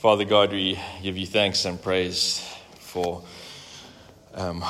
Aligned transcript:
Father 0.00 0.24
God, 0.24 0.52
we 0.52 0.80
give 1.02 1.18
you 1.18 1.26
thanks 1.26 1.66
and 1.66 1.80
praise 1.80 2.42
for 2.78 3.22
um, 4.32 4.64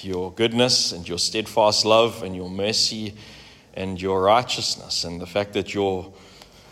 your 0.00 0.32
goodness 0.32 0.92
and 0.92 1.06
your 1.06 1.18
steadfast 1.18 1.84
love 1.84 2.22
and 2.22 2.34
your 2.34 2.48
mercy 2.48 3.12
and 3.74 4.00
your 4.00 4.22
righteousness 4.22 5.04
and 5.04 5.20
the 5.20 5.26
fact 5.26 5.52
that 5.52 5.74
your, 5.74 6.10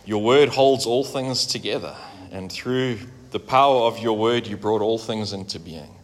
your 0.06 0.22
word 0.22 0.48
holds 0.48 0.86
all 0.86 1.04
things 1.04 1.44
together. 1.44 1.94
And 2.30 2.50
through 2.50 2.98
the 3.30 3.38
power 3.38 3.82
of 3.82 3.98
your 3.98 4.16
word, 4.16 4.46
you 4.46 4.56
brought 4.56 4.80
all 4.80 4.96
things 4.96 5.34
into 5.34 5.60
being. 5.60 5.94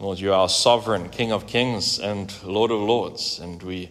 Lord, 0.00 0.18
you 0.18 0.32
are 0.32 0.48
sovereign, 0.48 1.10
King 1.10 1.30
of 1.30 1.46
kings 1.46 2.00
and 2.00 2.34
Lord 2.42 2.72
of 2.72 2.80
lords, 2.80 3.38
and 3.38 3.62
we 3.62 3.90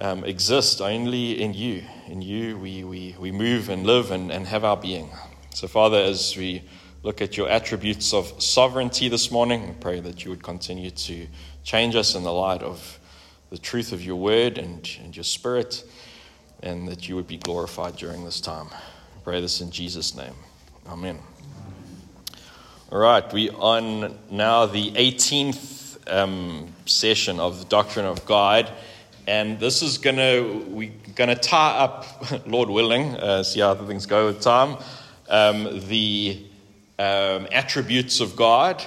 um, 0.00 0.22
exist 0.24 0.82
only 0.82 1.40
in 1.40 1.54
you. 1.54 1.82
In 2.08 2.20
you, 2.20 2.58
we, 2.58 2.84
we, 2.84 3.16
we 3.18 3.32
move 3.32 3.70
and 3.70 3.86
live 3.86 4.10
and, 4.10 4.30
and 4.30 4.46
have 4.48 4.64
our 4.64 4.76
being. 4.76 5.08
So, 5.54 5.68
Father, 5.68 5.98
as 5.98 6.34
we 6.34 6.62
look 7.02 7.20
at 7.20 7.36
your 7.36 7.46
attributes 7.46 8.14
of 8.14 8.42
sovereignty 8.42 9.10
this 9.10 9.30
morning, 9.30 9.68
we 9.68 9.74
pray 9.74 10.00
that 10.00 10.24
you 10.24 10.30
would 10.30 10.42
continue 10.42 10.90
to 10.90 11.26
change 11.62 11.94
us 11.94 12.14
in 12.14 12.22
the 12.22 12.32
light 12.32 12.62
of 12.62 12.98
the 13.50 13.58
truth 13.58 13.92
of 13.92 14.02
your 14.02 14.16
word 14.16 14.56
and, 14.56 14.88
and 15.04 15.14
your 15.14 15.24
spirit, 15.24 15.84
and 16.62 16.88
that 16.88 17.06
you 17.06 17.16
would 17.16 17.26
be 17.26 17.36
glorified 17.36 17.96
during 17.96 18.24
this 18.24 18.40
time. 18.40 18.68
Pray 19.24 19.42
this 19.42 19.60
in 19.60 19.70
Jesus' 19.70 20.16
name. 20.16 20.32
Amen. 20.88 21.18
All 22.90 22.98
right, 22.98 23.30
we 23.30 23.50
on 23.50 24.18
now 24.30 24.64
the 24.64 24.90
18th 24.92 26.10
um, 26.10 26.72
session 26.86 27.38
of 27.38 27.58
the 27.58 27.66
Doctrine 27.66 28.06
of 28.06 28.24
God, 28.24 28.72
and 29.26 29.60
this 29.60 29.82
is 29.82 29.98
going 29.98 30.16
to 30.16 30.64
we're 30.66 30.92
to 31.28 31.34
tie 31.34 31.76
up, 31.76 32.06
Lord 32.46 32.70
willing, 32.70 33.16
uh, 33.16 33.42
see 33.42 33.60
how 33.60 33.74
things 33.74 34.06
go 34.06 34.28
with 34.28 34.40
time 34.40 34.78
um, 35.28 35.80
the 35.88 36.44
um, 36.98 37.46
attributes 37.52 38.20
of 38.20 38.36
God. 38.36 38.82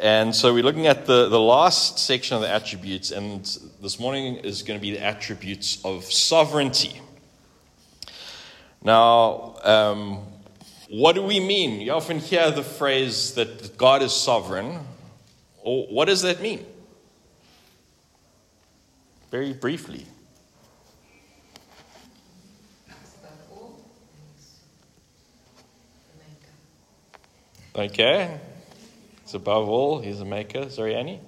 And 0.00 0.34
so 0.34 0.52
we're 0.52 0.64
looking 0.64 0.86
at 0.86 1.06
the, 1.06 1.28
the 1.28 1.40
last 1.40 1.98
section 1.98 2.34
of 2.36 2.42
the 2.42 2.50
attributes, 2.50 3.10
and 3.12 3.44
this 3.80 4.00
morning 4.00 4.36
is 4.36 4.62
going 4.62 4.78
to 4.78 4.82
be 4.82 4.90
the 4.90 5.02
attributes 5.02 5.84
of 5.84 6.04
sovereignty. 6.04 7.00
Now, 8.82 9.56
um, 9.62 10.18
what 10.88 11.14
do 11.14 11.22
we 11.22 11.40
mean? 11.40 11.80
You 11.80 11.92
often 11.92 12.18
hear 12.18 12.50
the 12.50 12.62
phrase 12.62 13.34
that 13.34 13.76
God 13.78 14.02
is 14.02 14.12
sovereign. 14.12 14.80
What 15.62 16.06
does 16.06 16.22
that 16.22 16.42
mean? 16.42 16.66
Very 19.30 19.52
briefly. 19.52 20.06
Okay. 27.76 28.40
It's 29.22 29.34
above 29.34 29.68
all. 29.68 30.00
He's 30.00 30.20
a 30.20 30.24
maker. 30.24 30.70
Sorry, 30.70 30.94
Annie? 30.94 31.20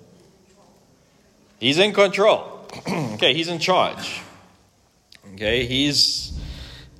He's 1.58 1.78
in 1.78 1.92
control. 1.92 2.68
okay, 3.14 3.34
he's 3.34 3.48
in 3.48 3.58
charge. 3.58 4.20
Okay, 5.34 5.66
he's 5.66 6.38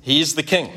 he's 0.01 0.35
the 0.35 0.43
king. 0.43 0.71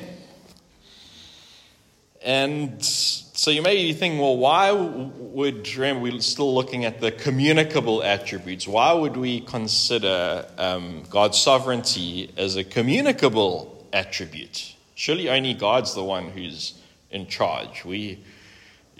And 2.22 2.84
so 2.84 3.50
you 3.50 3.62
may 3.62 3.74
be 3.74 3.92
thinking, 3.94 4.20
well, 4.20 4.36
why 4.36 4.70
would, 4.70 5.66
remember, 5.74 6.02
we're 6.02 6.20
still 6.20 6.54
looking 6.54 6.84
at 6.84 7.00
the 7.00 7.10
communicable 7.10 8.02
attributes. 8.02 8.68
Why 8.68 8.92
would 8.92 9.16
we 9.16 9.40
consider 9.40 10.46
um, 10.58 11.04
God's 11.08 11.38
sovereignty 11.38 12.30
as 12.36 12.56
a 12.56 12.64
communicable 12.64 13.88
attribute? 13.94 14.74
Surely 14.94 15.30
only 15.30 15.54
God's 15.54 15.94
the 15.94 16.04
one 16.04 16.28
who's 16.28 16.74
in 17.10 17.26
charge. 17.26 17.86
We, 17.86 18.22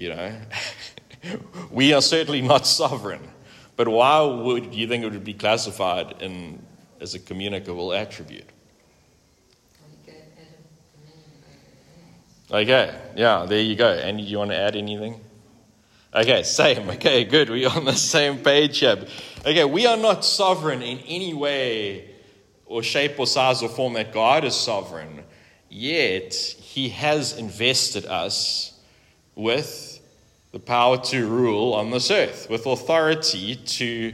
you 0.00 0.08
know, 0.08 0.34
we 1.70 1.92
are 1.92 2.00
certainly 2.00 2.40
not 2.40 2.66
sovereign. 2.66 3.20
But 3.76 3.86
why 3.86 4.22
would 4.22 4.74
you 4.74 4.88
think 4.88 5.04
it 5.04 5.12
would 5.12 5.24
be 5.24 5.34
classified 5.34 6.22
in, 6.22 6.62
as 7.00 7.14
a 7.14 7.18
communicable 7.18 7.92
attribute? 7.92 8.48
Okay, 12.50 12.98
yeah, 13.14 13.44
there 13.46 13.60
you 13.60 13.76
go. 13.76 13.92
And 13.92 14.20
you 14.20 14.38
want 14.38 14.50
to 14.50 14.56
add 14.56 14.74
anything? 14.74 15.20
Okay, 16.14 16.42
same. 16.44 16.88
Okay, 16.90 17.24
good. 17.24 17.50
We're 17.50 17.68
on 17.68 17.84
the 17.84 17.92
same 17.92 18.38
page 18.38 18.78
here. 18.78 19.04
Okay, 19.40 19.64
we 19.66 19.86
are 19.86 19.98
not 19.98 20.24
sovereign 20.24 20.82
in 20.82 20.98
any 21.00 21.34
way 21.34 22.10
or 22.64 22.82
shape 22.82 23.18
or 23.18 23.26
size 23.26 23.62
or 23.62 23.68
form 23.68 23.92
that 23.92 24.12
God 24.12 24.44
is 24.44 24.56
sovereign, 24.56 25.22
yet 25.68 26.34
He 26.34 26.88
has 26.88 27.36
invested 27.36 28.06
us 28.06 28.80
with 29.34 29.99
the 30.52 30.58
power 30.58 30.98
to 30.98 31.26
rule 31.26 31.74
on 31.74 31.90
this 31.90 32.10
earth, 32.10 32.48
with 32.50 32.66
authority 32.66 33.56
to, 33.56 34.12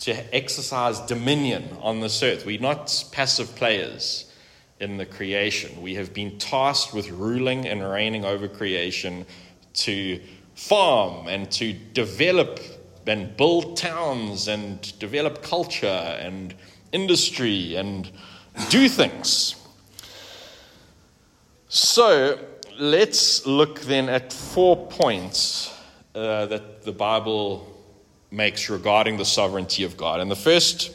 to 0.00 0.34
exercise 0.34 1.00
dominion 1.00 1.68
on 1.80 2.00
this 2.00 2.22
earth. 2.22 2.46
We're 2.46 2.60
not 2.60 3.04
passive 3.12 3.54
players 3.56 4.32
in 4.80 4.96
the 4.96 5.06
creation. 5.06 5.82
We 5.82 5.94
have 5.94 6.14
been 6.14 6.38
tasked 6.38 6.94
with 6.94 7.10
ruling 7.10 7.66
and 7.66 7.82
reigning 7.82 8.24
over 8.24 8.48
creation 8.48 9.26
to 9.74 10.20
farm 10.54 11.26
and 11.26 11.50
to 11.52 11.72
develop 11.72 12.60
and 13.06 13.36
build 13.36 13.76
towns 13.76 14.48
and 14.48 14.98
develop 14.98 15.42
culture 15.42 15.86
and 15.86 16.54
industry 16.92 17.74
and 17.74 18.10
do 18.70 18.88
things. 18.88 19.56
So, 21.68 22.38
let's 22.78 23.46
look 23.46 23.80
then 23.82 24.08
at 24.08 24.32
four 24.32 24.88
points 24.88 25.72
uh, 26.14 26.46
that 26.46 26.82
the 26.82 26.92
Bible 26.92 27.70
makes 28.30 28.68
regarding 28.68 29.16
the 29.16 29.24
sovereignty 29.24 29.84
of 29.84 29.96
God. 29.96 30.20
And 30.20 30.30
the 30.30 30.36
first 30.36 30.92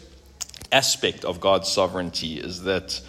aspect 0.71 1.25
of 1.25 1.39
God's 1.39 1.69
sovereignty 1.69 2.39
is 2.39 2.63
that 2.63 3.01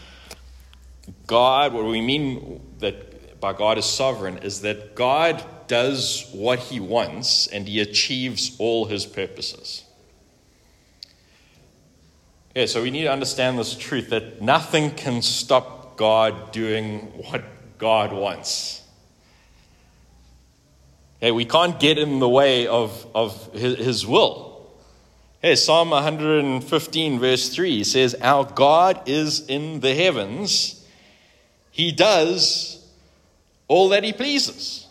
God, 1.27 1.73
what 1.73 1.85
we 1.85 2.01
mean 2.01 2.61
that 2.79 3.41
by 3.41 3.53
God 3.53 3.79
is 3.79 3.85
sovereign, 3.85 4.39
is 4.39 4.61
that 4.63 4.95
God 4.95 5.45
does 5.67 6.29
what 6.33 6.59
he 6.59 6.81
wants 6.81 7.47
and 7.47 7.67
he 7.67 7.81
achieves 7.81 8.57
all 8.59 8.87
his 8.87 9.07
purposes. 9.07 9.85
Yeah, 12.55 12.67
so 12.67 12.83
we 12.83 12.91
need 12.91 13.03
to 13.03 13.13
understand 13.13 13.59
this 13.59 13.77
truth 13.77 14.11
that 14.11 14.43
nothing 14.43 14.91
can 14.91 15.23
stop 15.23 15.97
God 15.97 16.51
doing 16.51 17.13
what 17.31 17.45
God 17.81 18.13
wants. 18.13 18.83
Hey, 21.19 21.31
we 21.33 21.47
can't 21.47 21.81
get 21.81 21.99
in 21.99 22.19
the 22.19 22.29
way 22.29 22.67
of, 22.67 23.07
of 23.15 23.53
his, 23.55 24.07
will. 24.07 24.71
Hey, 25.41 25.57
Psalm 25.57 25.91
115, 25.91 27.19
verse 27.19 27.49
3 27.49 27.83
says, 27.85 28.15
Our 28.21 28.45
God 28.45 29.09
is 29.09 29.47
in 29.47 29.81
the 29.81 29.95
heavens. 29.95 30.87
He 31.71 31.91
does 31.91 32.87
all 33.67 33.89
that 33.89 34.05
he 34.05 34.13
pleases. 34.13 34.87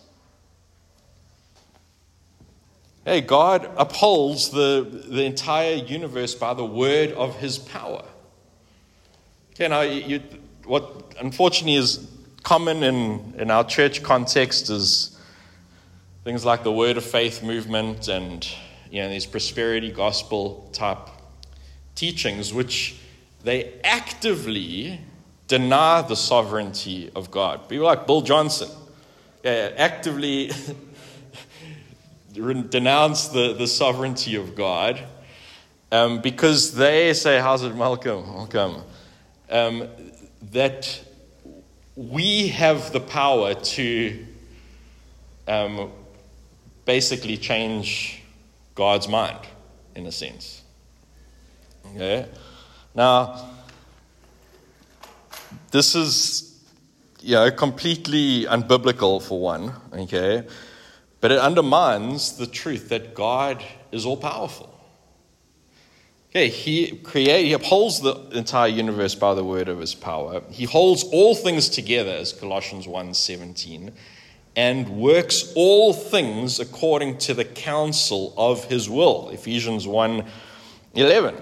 Hey, 3.06 3.22
God 3.22 3.72
upholds 3.78 4.50
the, 4.50 5.04
the 5.08 5.24
entire 5.24 5.76
universe 5.76 6.34
by 6.34 6.56
the 6.56 6.66
word 6.66 7.12
of 7.12 7.38
his 7.38 7.60
power. 7.60 8.06
Okay, 9.52 9.68
now, 9.68 9.82
you, 9.82 10.22
what 10.66 11.16
unfortunately 11.20 11.76
is 11.76 12.08
common 12.44 12.84
in, 12.84 13.34
in 13.38 13.52
our 13.52 13.64
church 13.64 14.02
context 14.04 14.70
is 14.70 15.20
things 16.24 16.46
like 16.46 16.64
the 16.64 16.72
word 16.72 16.98
of 16.98 17.04
faith 17.04 17.44
movement 17.44 18.08
and 18.08 18.48
you 18.92 19.02
know 19.02 19.10
these 19.10 19.26
prosperity 19.26 19.92
gospel 19.92 20.70
type 20.74 21.10
teachings 21.96 22.54
which 22.54 22.98
they 23.44 23.74
actively 23.84 25.00
deny 25.48 26.02
the 26.02 26.16
sovereignty 26.16 27.12
of 27.16 27.32
god. 27.32 27.68
People 27.68 27.86
like 27.86 28.08
bill 28.08 28.22
johnson. 28.22 28.70
Yeah, 29.44 29.72
actively 29.78 30.52
denounce 32.34 33.30
the, 33.30 33.53
the 33.53 33.68
sovereignty 33.68 34.35
of 34.35 34.56
god 34.56 35.02
um, 35.92 36.22
because 36.22 36.74
they 36.76 37.14
say 37.14 37.40
how's 37.40 37.64
it 37.64 37.76
malcolm? 37.76 38.26
Malcolm. 38.28 38.84
Um, 39.50 39.88
that 40.52 41.02
we 41.99 42.47
have 42.47 42.93
the 42.93 43.01
power 43.01 43.53
to 43.53 44.25
um, 45.49 45.91
basically 46.85 47.35
change 47.35 48.23
God's 48.73 49.09
mind, 49.09 49.40
in 49.96 50.05
a 50.05 50.11
sense. 50.11 50.61
Okay? 51.87 52.25
Now, 52.96 53.49
this 55.72 55.93
is, 55.93 56.63
you 57.19 57.35
know, 57.35 57.51
completely 57.51 58.46
unbiblical 58.46 59.22
for 59.22 59.41
one, 59.41 59.73
okay? 59.91 60.47
But 61.19 61.34
it 61.34 61.40
undermines 61.40 62.37
the 62.37 62.47
truth 62.47 62.87
that 62.90 63.13
God 63.13 63.61
is 63.91 64.05
all 64.05 64.16
powerful. 64.16 64.78
Okay, 66.29 66.49
he 66.49 66.96
create, 66.97 67.46
he 67.46 67.53
upholds 67.53 68.02
the 68.02 68.14
entire 68.34 68.67
universe 68.67 69.16
by 69.16 69.34
the 69.34 69.43
word 69.43 69.67
of 69.67 69.79
his 69.79 69.96
power. 69.96 70.43
He 70.52 70.66
holds 70.66 71.03
all 71.05 71.34
things 71.34 71.70
together, 71.70 72.11
as 72.11 72.34
Colossians 72.34 72.85
1.17. 72.85 73.91
and 74.55 74.90
works 74.90 75.52
all 75.55 75.91
things 75.91 76.59
according 76.59 77.17
to 77.20 77.34
the 77.34 77.46
counsel 77.46 78.35
of 78.37 78.66
his 78.66 78.87
will. 78.87 79.29
Ephesians 79.29 79.87
1 79.87 80.23
11. 80.93 81.35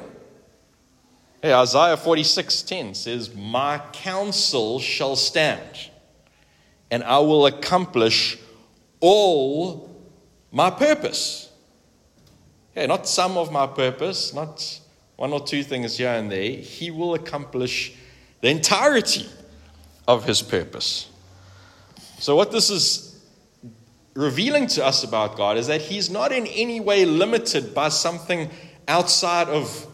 Hey, 1.41 1.53
Isaiah 1.53 1.97
46 1.97 2.61
10 2.61 2.93
says, 2.93 3.35
My 3.35 3.81
counsel 3.91 4.79
shall 4.79 5.17
stand, 5.17 5.89
and 6.89 7.03
I 7.03 7.19
will 7.19 7.45
accomplish 7.45 8.37
all 9.01 9.89
my 10.51 10.69
purpose. 10.69 11.46
Okay, 12.77 12.85
not 12.85 13.07
some 13.07 13.37
of 13.39 13.51
my 13.51 13.65
purpose, 13.65 14.35
not 14.35 14.79
one 15.15 15.33
or 15.33 15.43
two 15.43 15.63
things 15.63 15.97
here 15.97 16.13
and 16.13 16.31
there. 16.31 16.51
He 16.51 16.91
will 16.91 17.15
accomplish 17.15 17.95
the 18.41 18.49
entirety 18.49 19.25
of 20.07 20.25
his 20.25 20.43
purpose. 20.43 21.09
So, 22.19 22.35
what 22.35 22.51
this 22.51 22.69
is 22.69 23.19
revealing 24.13 24.67
to 24.67 24.85
us 24.85 25.03
about 25.03 25.37
God 25.37 25.57
is 25.57 25.65
that 25.65 25.81
he's 25.81 26.11
not 26.11 26.31
in 26.31 26.45
any 26.45 26.79
way 26.79 27.03
limited 27.05 27.73
by 27.73 27.89
something 27.89 28.47
outside 28.87 29.47
of 29.47 29.87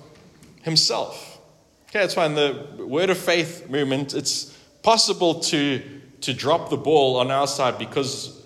himself. 0.64 1.40
Okay, 1.88 2.00
that's 2.00 2.18
why 2.18 2.26
in 2.26 2.36
the 2.36 2.86
word 2.86 3.10
of 3.10 3.18
faith 3.18 3.70
movement, 3.70 4.14
it's 4.14 4.58
possible 4.82 5.40
to, 5.40 5.82
to 6.20 6.34
drop 6.34 6.70
the 6.70 6.76
ball 6.76 7.16
on 7.16 7.32
our 7.32 7.48
side 7.48 7.80
because 7.80 8.43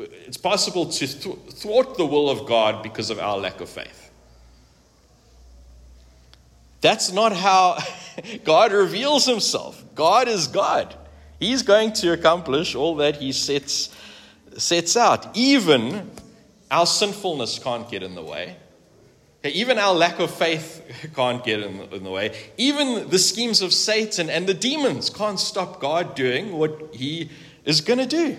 it's 0.00 0.36
possible 0.36 0.86
to 0.86 1.06
thwart 1.06 1.96
the 1.96 2.06
will 2.06 2.30
of 2.30 2.46
God 2.46 2.82
because 2.82 3.10
of 3.10 3.18
our 3.18 3.38
lack 3.38 3.60
of 3.60 3.68
faith. 3.68 4.10
That's 6.80 7.12
not 7.12 7.32
how 7.32 7.78
God 8.44 8.72
reveals 8.72 9.26
himself. 9.26 9.82
God 9.94 10.28
is 10.28 10.46
God. 10.46 10.94
He's 11.38 11.62
going 11.62 11.92
to 11.94 12.12
accomplish 12.12 12.74
all 12.74 12.96
that 12.96 13.16
he 13.16 13.32
sets, 13.32 13.94
sets 14.56 14.96
out. 14.96 15.36
Even 15.36 16.10
our 16.70 16.86
sinfulness 16.86 17.58
can't 17.58 17.90
get 17.90 18.02
in 18.02 18.14
the 18.14 18.22
way. 18.22 18.56
Even 19.42 19.78
our 19.78 19.94
lack 19.94 20.18
of 20.18 20.30
faith 20.30 21.10
can't 21.16 21.42
get 21.42 21.60
in 21.60 21.78
the, 21.78 21.96
in 21.96 22.04
the 22.04 22.10
way. 22.10 22.36
Even 22.58 23.08
the 23.08 23.18
schemes 23.18 23.62
of 23.62 23.72
Satan 23.72 24.28
and 24.28 24.46
the 24.46 24.54
demons 24.54 25.08
can't 25.08 25.40
stop 25.40 25.80
God 25.80 26.14
doing 26.14 26.52
what 26.52 26.94
he 26.94 27.30
is 27.64 27.80
going 27.80 27.98
to 27.98 28.06
do. 28.06 28.36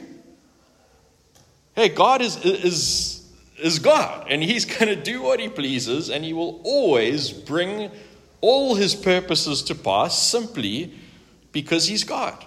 Hey, 1.73 1.87
God 1.87 2.21
is, 2.21 2.37
is, 2.43 3.31
is 3.57 3.79
God, 3.79 4.27
and 4.29 4.43
He's 4.43 4.65
going 4.77 4.87
to 4.87 4.95
do 4.95 5.21
what 5.21 5.39
He 5.39 5.47
pleases, 5.47 6.09
and 6.09 6.23
He 6.23 6.33
will 6.33 6.61
always 6.63 7.31
bring 7.31 7.91
all 8.41 8.75
His 8.75 8.93
purposes 8.93 9.61
to 9.63 9.75
pass 9.75 10.21
simply 10.21 10.93
because 11.51 11.87
He's 11.87 12.03
God. 12.03 12.45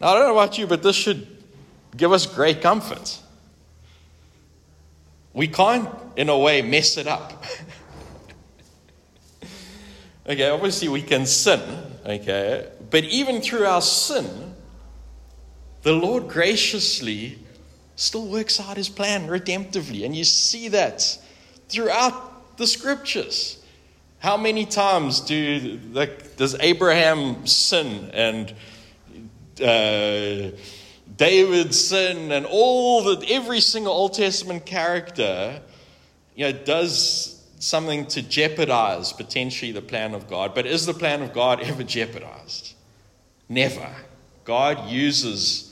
Now, 0.00 0.08
I 0.08 0.14
don't 0.14 0.28
know 0.28 0.38
about 0.38 0.56
you, 0.58 0.66
but 0.66 0.82
this 0.82 0.96
should 0.96 1.26
give 1.96 2.12
us 2.12 2.24
great 2.24 2.62
comfort. 2.62 3.18
We 5.34 5.48
can't, 5.48 5.88
in 6.16 6.28
a 6.28 6.38
way, 6.38 6.62
mess 6.62 6.96
it 6.96 7.06
up. 7.06 7.44
okay, 10.26 10.48
obviously 10.48 10.88
we 10.88 11.02
can 11.02 11.26
sin, 11.26 11.60
okay, 12.06 12.68
but 12.90 13.04
even 13.04 13.40
through 13.40 13.66
our 13.66 13.82
sin, 13.82 14.54
the 15.82 15.92
Lord 15.92 16.28
graciously 16.28 17.38
still 17.98 18.26
works 18.26 18.60
out 18.60 18.76
his 18.76 18.88
plan 18.88 19.26
redemptively. 19.26 20.06
And 20.06 20.14
you 20.14 20.24
see 20.24 20.68
that 20.68 21.18
throughout 21.68 22.56
the 22.56 22.66
scriptures. 22.66 23.60
How 24.20 24.36
many 24.36 24.64
times 24.66 25.20
do 25.20 25.80
like, 25.92 26.36
does 26.36 26.56
Abraham 26.60 27.46
sin 27.46 28.10
and 28.12 28.54
uh, 29.60 30.56
David 31.16 31.74
sin 31.74 32.30
and 32.30 32.46
all 32.46 33.02
the 33.02 33.26
every 33.28 33.60
single 33.60 33.92
Old 33.92 34.14
Testament 34.14 34.64
character, 34.64 35.60
you 36.36 36.44
know, 36.44 36.52
does 36.52 37.44
something 37.58 38.06
to 38.06 38.22
jeopardize 38.22 39.12
potentially 39.12 39.72
the 39.72 39.82
plan 39.82 40.14
of 40.14 40.28
God. 40.28 40.54
But 40.54 40.66
is 40.66 40.86
the 40.86 40.94
plan 40.94 41.22
of 41.22 41.32
God 41.32 41.60
ever 41.60 41.82
jeopardized? 41.82 42.74
Never. 43.48 43.88
God 44.44 44.88
uses 44.88 45.67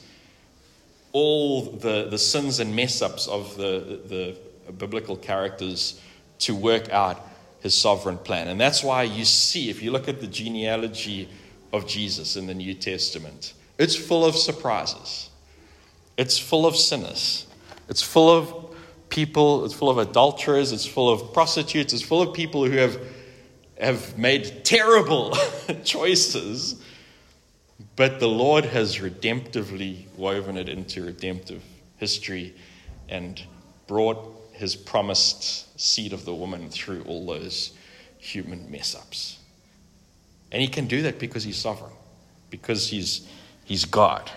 all 1.13 1.63
the, 1.63 2.09
the 2.09 2.19
sins 2.19 2.61
and 2.61 2.75
mess 2.75 3.03
ups 3.03 3.27
of 3.27 3.57
the, 3.57 4.01
the 4.07 4.73
biblical 4.73 5.17
characters 5.17 6.01
to 6.41 6.55
work 6.55 6.91
out 6.91 7.27
his 7.61 7.75
sovereign 7.75 8.19
plan. 8.19 8.49
And 8.49 8.61
that's 8.61 8.83
why 8.83 9.05
you 9.05 9.25
see, 9.25 9.71
if 9.71 9.83
you 9.83 9.91
look 9.91 10.09
at 10.09 10.21
the 10.21 10.27
genealogy 10.27 11.29
of 11.73 11.87
Jesus 11.87 12.37
in 12.37 12.47
the 12.47 12.55
New 12.55 12.75
Testament, 12.75 13.55
it's 13.79 13.97
full 13.97 14.25
of 14.25 14.37
surprises. 14.37 15.31
It's 16.17 16.39
full 16.39 16.67
of 16.67 16.77
sinners. 16.77 17.47
It's 17.89 18.03
full 18.03 18.31
of 18.31 18.77
people, 19.09 19.65
it's 19.65 19.75
full 19.75 19.91
of 19.91 19.99
adulterers, 19.99 20.73
it's 20.73 20.87
full 20.87 21.11
of 21.11 21.33
prostitutes, 21.33 21.93
it's 21.93 22.03
full 22.03 22.23
of 22.23 22.35
people 22.35 22.65
who 22.65 22.77
have, 22.77 23.01
have 23.81 24.19
made 24.19 24.65
terrible 24.65 25.37
choices 25.85 26.83
but 27.97 28.21
the 28.21 28.29
Lord 28.29 28.67
has 28.67 28.99
redemptively 28.99 30.05
woven 30.17 30.57
it 30.57 30.69
into 30.69 31.05
redemptive 31.05 31.63
history 31.97 32.55
and 33.09 33.43
brought 33.87 34.19
his 34.53 34.77
promised 34.77 35.81
seed 35.81 36.13
of 36.13 36.25
the 36.25 36.35
woman 36.35 36.69
through 36.71 37.03
all 37.05 37.27
those 37.27 37.73
human 38.19 38.71
mess 38.71 38.95
ups. 38.95 39.39
And 40.53 40.63
he 40.63 40.69
can 40.69 40.87
do 40.87 41.03
that 41.03 41.19
because 41.19 41.45
he's 41.45 41.57
sovereign, 41.57 41.93
because 42.51 42.89
he's, 42.89 43.27
he's 43.65 43.85
God. 43.85 44.31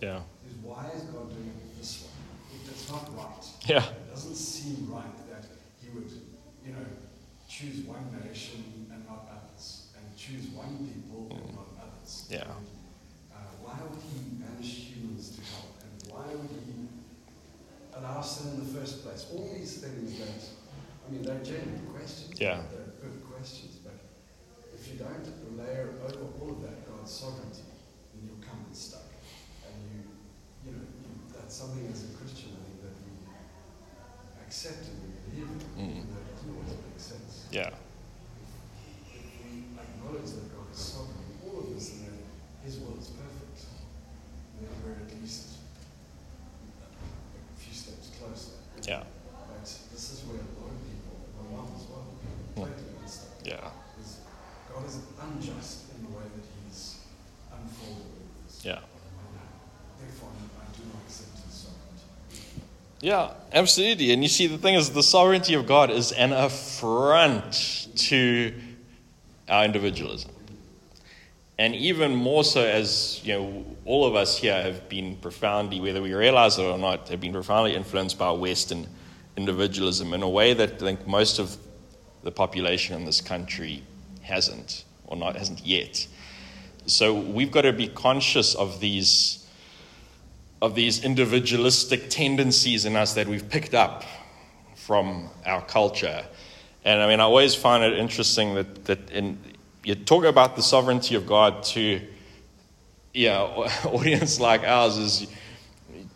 Yeah. 0.00 0.20
Is 0.48 0.56
why 0.62 0.88
is 0.96 1.02
God 1.02 1.28
doing 1.28 1.52
it 1.52 1.78
this 1.78 2.04
way? 2.04 2.60
It's 2.70 2.90
not 2.90 3.04
right. 3.16 3.44
Yeah. 3.66 3.84
It 3.84 4.10
doesn't 4.10 4.34
seem 4.34 4.88
right 4.90 5.30
that 5.30 5.44
He 5.82 5.90
would, 5.90 6.10
you 6.64 6.72
know, 6.72 6.86
choose 7.48 7.84
one 7.84 8.08
nation 8.24 8.88
and 8.90 9.06
not 9.06 9.28
others, 9.28 9.88
and 9.96 10.16
choose 10.16 10.48
one 10.56 10.88
people 10.88 11.28
mm. 11.28 11.44
and 11.44 11.54
not 11.54 11.68
others. 11.76 12.26
Yeah. 12.30 12.42
And, 12.42 12.66
uh, 13.34 13.36
why 13.62 13.76
would 13.82 14.00
He 14.00 14.40
banish 14.40 14.88
humans 14.88 15.36
to 15.36 15.42
hell? 15.42 15.68
And 15.84 16.12
why 16.12 16.34
would 16.34 16.50
He 16.64 16.88
allow 17.94 18.22
sin 18.22 18.54
in 18.54 18.58
the 18.60 18.80
first 18.80 19.04
place? 19.04 19.26
All 19.34 19.50
these 19.54 19.78
things 19.78 20.18
that, 20.18 20.48
I 21.06 21.12
mean, 21.12 21.22
they're 21.22 21.44
genuine 21.44 21.86
questions. 21.92 22.40
Yeah. 22.40 22.62
They're 22.72 22.79
questions, 23.40 23.80
but 23.80 23.96
if 24.76 24.92
you 24.92 25.00
don't 25.00 25.24
layer 25.56 25.88
over 26.04 26.28
all 26.40 26.50
of 26.50 26.60
that 26.60 26.84
God's 26.84 27.10
sovereignty, 27.10 27.64
then 28.12 28.28
you'll 28.28 28.44
come 28.44 28.68
unstuck 28.68 29.08
And 29.64 29.80
you 29.88 30.04
you 30.66 30.76
know, 30.76 30.84
that's 31.32 31.56
something 31.56 31.88
as 31.88 32.04
a 32.04 32.12
Christian, 32.20 32.52
I 32.52 32.60
think, 32.68 32.84
that 32.84 32.96
we 33.00 33.16
accept 34.44 34.92
and 34.92 35.00
we 35.00 35.08
believe 35.24 35.48
in, 35.48 35.56
mm. 35.72 36.04
that 36.12 36.36
doesn't 36.36 36.52
always 36.52 36.76
make 36.84 37.00
sense. 37.00 37.48
Yeah. 37.50 37.72
If, 39.08 39.24
we 39.48 39.72
acknowledge 39.72 40.36
that 40.36 40.52
God 40.52 40.68
is 40.68 40.76
sovereign 40.76 41.24
in 41.24 41.48
all 41.48 41.64
of 41.64 41.72
this 41.72 41.96
and 41.96 42.12
that 42.12 42.20
His 42.60 42.76
will 42.76 43.00
is 43.00 43.08
perfect, 43.08 43.72
then 44.60 44.68
we're 44.84 45.00
at 45.00 45.08
least 45.16 45.64
a 46.84 47.56
few 47.56 47.72
steps 47.72 48.12
closer. 48.20 48.60
Yeah. 48.84 49.08
But 49.32 49.64
this 49.64 50.12
is 50.12 50.28
where 50.28 50.36
a 50.36 50.52
lot 50.60 50.76
of 50.76 50.80
people, 50.84 51.24
my 51.40 51.56
mom 51.56 51.72
as 51.72 51.88
well, 51.88 52.20
totally 52.54 53.00
mm. 53.00 53.08
stuff. 53.08 53.40
Yeah. 53.44 53.70
God 54.72 54.86
is 54.86 54.98
unjust 55.20 55.90
in 55.96 56.04
the 56.04 56.10
way 56.16 56.22
that 56.22 56.46
He's 56.64 57.00
unfolded 57.50 58.06
this. 58.46 58.64
Yeah. 58.64 58.80
Yeah, 63.00 63.30
absolutely. 63.52 64.12
And 64.12 64.22
you 64.22 64.28
see, 64.28 64.46
the 64.46 64.58
thing 64.58 64.74
is, 64.74 64.90
the 64.90 65.02
sovereignty 65.02 65.54
of 65.54 65.66
God 65.66 65.90
is 65.90 66.12
an 66.12 66.32
affront 66.32 67.88
to 67.96 68.54
our 69.48 69.64
individualism. 69.64 70.30
And 71.58 71.74
even 71.74 72.14
more 72.14 72.44
so, 72.44 72.62
as 72.62 73.20
you 73.24 73.34
know, 73.34 73.64
all 73.84 74.06
of 74.06 74.14
us 74.14 74.38
here 74.38 74.62
have 74.62 74.88
been 74.88 75.16
profoundly, 75.16 75.80
whether 75.80 76.00
we 76.00 76.14
realize 76.14 76.58
it 76.58 76.62
or 76.62 76.78
not, 76.78 77.08
have 77.08 77.20
been 77.20 77.32
profoundly 77.32 77.74
influenced 77.74 78.18
by 78.18 78.30
Western 78.32 78.86
individualism 79.36 80.12
in 80.14 80.22
a 80.22 80.28
way 80.28 80.54
that 80.54 80.74
I 80.74 80.76
think 80.76 81.06
most 81.06 81.38
of 81.38 81.56
the 82.22 82.30
population 82.30 82.96
in 82.96 83.04
this 83.04 83.20
country 83.20 83.82
hasn't, 84.22 84.84
or 85.06 85.16
not 85.16 85.36
hasn't 85.36 85.64
yet. 85.64 86.06
So 86.86 87.14
we've 87.14 87.50
got 87.50 87.62
to 87.62 87.72
be 87.72 87.88
conscious 87.88 88.54
of 88.54 88.80
these 88.80 89.39
of 90.62 90.74
these 90.74 91.04
individualistic 91.04 92.10
tendencies 92.10 92.84
in 92.84 92.96
us 92.96 93.14
that 93.14 93.26
we've 93.26 93.48
picked 93.48 93.74
up 93.74 94.04
from 94.74 95.30
our 95.46 95.62
culture. 95.62 96.24
And 96.84 97.00
I 97.00 97.08
mean, 97.08 97.20
I 97.20 97.24
always 97.24 97.54
find 97.54 97.82
it 97.84 97.98
interesting 97.98 98.54
that, 98.54 98.84
that 98.86 99.10
in, 99.10 99.38
you 99.84 99.94
talk 99.94 100.24
about 100.24 100.56
the 100.56 100.62
sovereignty 100.62 101.14
of 101.14 101.26
God 101.26 101.62
to 101.64 102.00
yeah, 103.12 103.40
audience 103.84 104.40
like 104.40 104.62
ours 104.62 104.96
is 104.96 105.26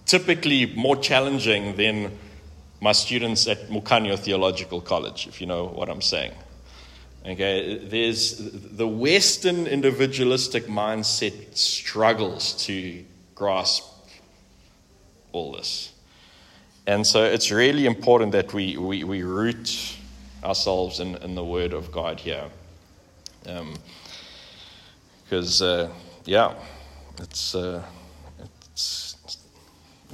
typically 0.07 0.67
more 0.75 0.97
challenging 0.97 1.77
than 1.77 2.17
my 2.81 2.93
students 2.93 3.47
at 3.49 3.69
Mukhanyo 3.69 4.19
Theological 4.19 4.81
College, 4.81 5.27
if 5.27 5.41
you 5.41 5.47
know 5.47 5.67
what 5.67 5.89
I'm 5.89 6.03
saying. 6.03 6.33
Okay, 7.27 7.79
there's 7.79 8.37
the 8.39 8.87
Western 8.87 9.67
individualistic 9.67 10.67
mindset 10.67 11.57
struggles 11.57 12.53
to 12.67 13.03
grasp 13.35 13.94
all 15.35 15.53
this. 15.53 15.93
And 16.87 17.07
so 17.07 17.25
it's 17.25 17.51
really 17.51 17.87
important 17.87 18.33
that 18.33 18.53
we, 18.53 18.77
we, 18.77 19.05
we 19.05 19.23
root 19.23 19.97
ourselves 20.43 21.01
in, 21.01 21.17
in 21.17 21.35
the 21.35 21.45
Word 21.45 21.73
of 21.73 21.91
God 21.91 22.21
here. 22.21 22.45
Because, 25.25 25.63
um, 25.63 25.91
uh, 25.91 25.93
yeah, 26.27 26.55
it's, 27.19 27.55
uh, 27.55 27.83
it's, 28.73 29.17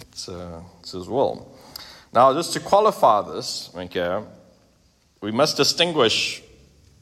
it's, 0.00 0.28
uh, 0.28 0.62
it's 0.80 0.94
as 0.94 1.08
well. 1.08 1.48
Now, 2.12 2.32
just 2.32 2.52
to 2.52 2.60
qualify 2.60 3.22
this, 3.32 3.70
okay, 3.74 4.22
we 5.20 5.32
must 5.32 5.56
distinguish, 5.56 6.42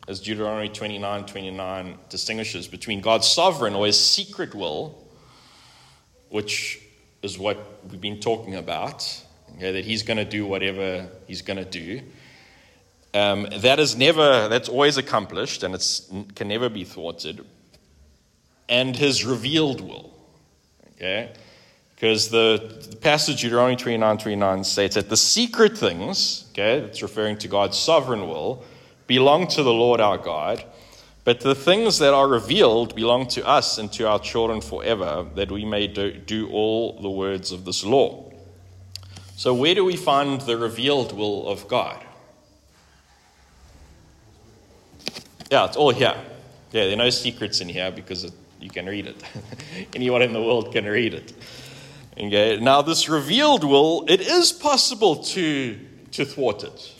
as 0.06 0.20
Deuteronomy 0.20 0.70
29 0.70 1.26
29 1.26 1.98
distinguishes, 2.08 2.66
between 2.68 3.00
God's 3.00 3.26
sovereign 3.26 3.74
or 3.74 3.86
his 3.86 3.98
secret 3.98 4.54
will, 4.54 5.06
which 6.30 6.80
is 7.22 7.38
what 7.38 7.80
we've 7.90 8.00
been 8.00 8.20
talking 8.20 8.54
about, 8.54 9.24
okay, 9.56 9.72
that 9.72 9.84
he's 9.84 10.02
going 10.02 10.16
to 10.18 10.24
do 10.24 10.46
whatever 10.46 11.08
he's 11.26 11.42
going 11.42 11.56
to 11.56 11.64
do. 11.64 12.00
Um, 13.14 13.48
that 13.58 13.80
is 13.80 13.96
never, 13.96 14.48
that's 14.48 14.68
always 14.68 14.96
accomplished 14.96 15.62
and 15.62 15.74
it 15.74 16.08
can 16.34 16.48
never 16.48 16.68
be 16.68 16.84
thwarted. 16.84 17.44
And 18.68 18.94
his 18.94 19.24
revealed 19.24 19.80
will. 19.80 20.14
Okay? 20.94 21.32
Because 21.94 22.28
the, 22.28 22.86
the 22.90 22.96
passage 22.96 23.40
Deuteronomy 23.40 23.76
29 23.76 24.18
29 24.18 24.64
states 24.64 24.94
that 24.94 25.08
the 25.08 25.16
secret 25.16 25.76
things, 25.76 26.46
okay, 26.52 26.78
it's 26.78 27.02
referring 27.02 27.38
to 27.38 27.48
God's 27.48 27.76
sovereign 27.76 28.28
will, 28.28 28.62
belong 29.06 29.48
to 29.48 29.62
the 29.62 29.72
Lord 29.72 30.00
our 30.00 30.18
God 30.18 30.64
but 31.28 31.40
the 31.40 31.54
things 31.54 31.98
that 31.98 32.14
are 32.14 32.26
revealed 32.26 32.96
belong 32.96 33.26
to 33.26 33.46
us 33.46 33.76
and 33.76 33.92
to 33.92 34.08
our 34.08 34.18
children 34.18 34.62
forever, 34.62 35.26
that 35.34 35.52
we 35.52 35.62
may 35.62 35.86
do, 35.86 36.10
do 36.10 36.48
all 36.48 36.98
the 37.02 37.10
words 37.10 37.52
of 37.52 37.66
this 37.66 37.84
law. 37.84 38.32
So, 39.36 39.52
where 39.52 39.74
do 39.74 39.84
we 39.84 39.94
find 39.94 40.40
the 40.40 40.56
revealed 40.56 41.12
will 41.12 41.46
of 41.46 41.68
God? 41.68 42.02
Yeah, 45.50 45.66
it's 45.66 45.76
all 45.76 45.90
here. 45.90 46.14
Yeah, 46.72 46.84
there 46.84 46.94
are 46.94 46.96
no 46.96 47.10
secrets 47.10 47.60
in 47.60 47.68
here 47.68 47.90
because 47.90 48.24
it, 48.24 48.32
you 48.58 48.70
can 48.70 48.86
read 48.86 49.06
it. 49.06 49.22
Anyone 49.94 50.22
in 50.22 50.32
the 50.32 50.40
world 50.40 50.72
can 50.72 50.86
read 50.86 51.12
it. 51.12 51.34
Okay. 52.14 52.58
Now, 52.58 52.80
this 52.80 53.06
revealed 53.06 53.64
will, 53.64 54.06
it 54.08 54.22
is 54.22 54.50
possible 54.50 55.16
to, 55.24 55.78
to 56.12 56.24
thwart 56.24 56.64
it. 56.64 56.97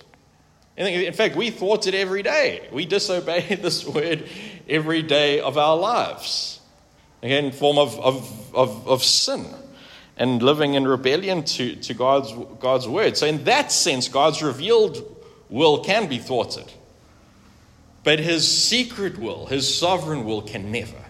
In 0.78 1.12
fact, 1.12 1.35
we 1.35 1.50
thwart 1.50 1.88
it 1.88 1.94
every 1.94 2.23
day. 2.23 2.68
We 2.70 2.87
disobey 2.87 3.54
this 3.61 3.85
word 3.85 4.28
every 4.68 5.02
day 5.02 5.40
of 5.40 5.58
our 5.58 5.76
lives. 5.76 6.61
Again, 7.20 7.47
in 7.47 7.52
form 7.52 7.78
of, 7.78 7.99
of, 7.99 8.54
of, 8.54 8.88
of 8.88 9.02
sin 9.02 9.47
and 10.16 10.40
living 10.40 10.75
in 10.75 10.87
rebellion 10.87 11.42
to, 11.44 11.75
to 11.75 11.94
God's, 11.94 12.32
God's 12.61 12.87
word. 12.87 13.16
So, 13.16 13.26
in 13.26 13.42
that 13.44 13.73
sense, 13.73 14.06
God's 14.06 14.40
revealed 14.40 15.16
will 15.49 15.82
can 15.82 16.06
be 16.06 16.18
thwarted. 16.18 16.73
But 18.04 18.20
his 18.20 18.47
secret 18.47 19.18
will, 19.18 19.47
his 19.47 19.76
sovereign 19.76 20.25
will, 20.25 20.42
can 20.42 20.70
never 20.70 21.04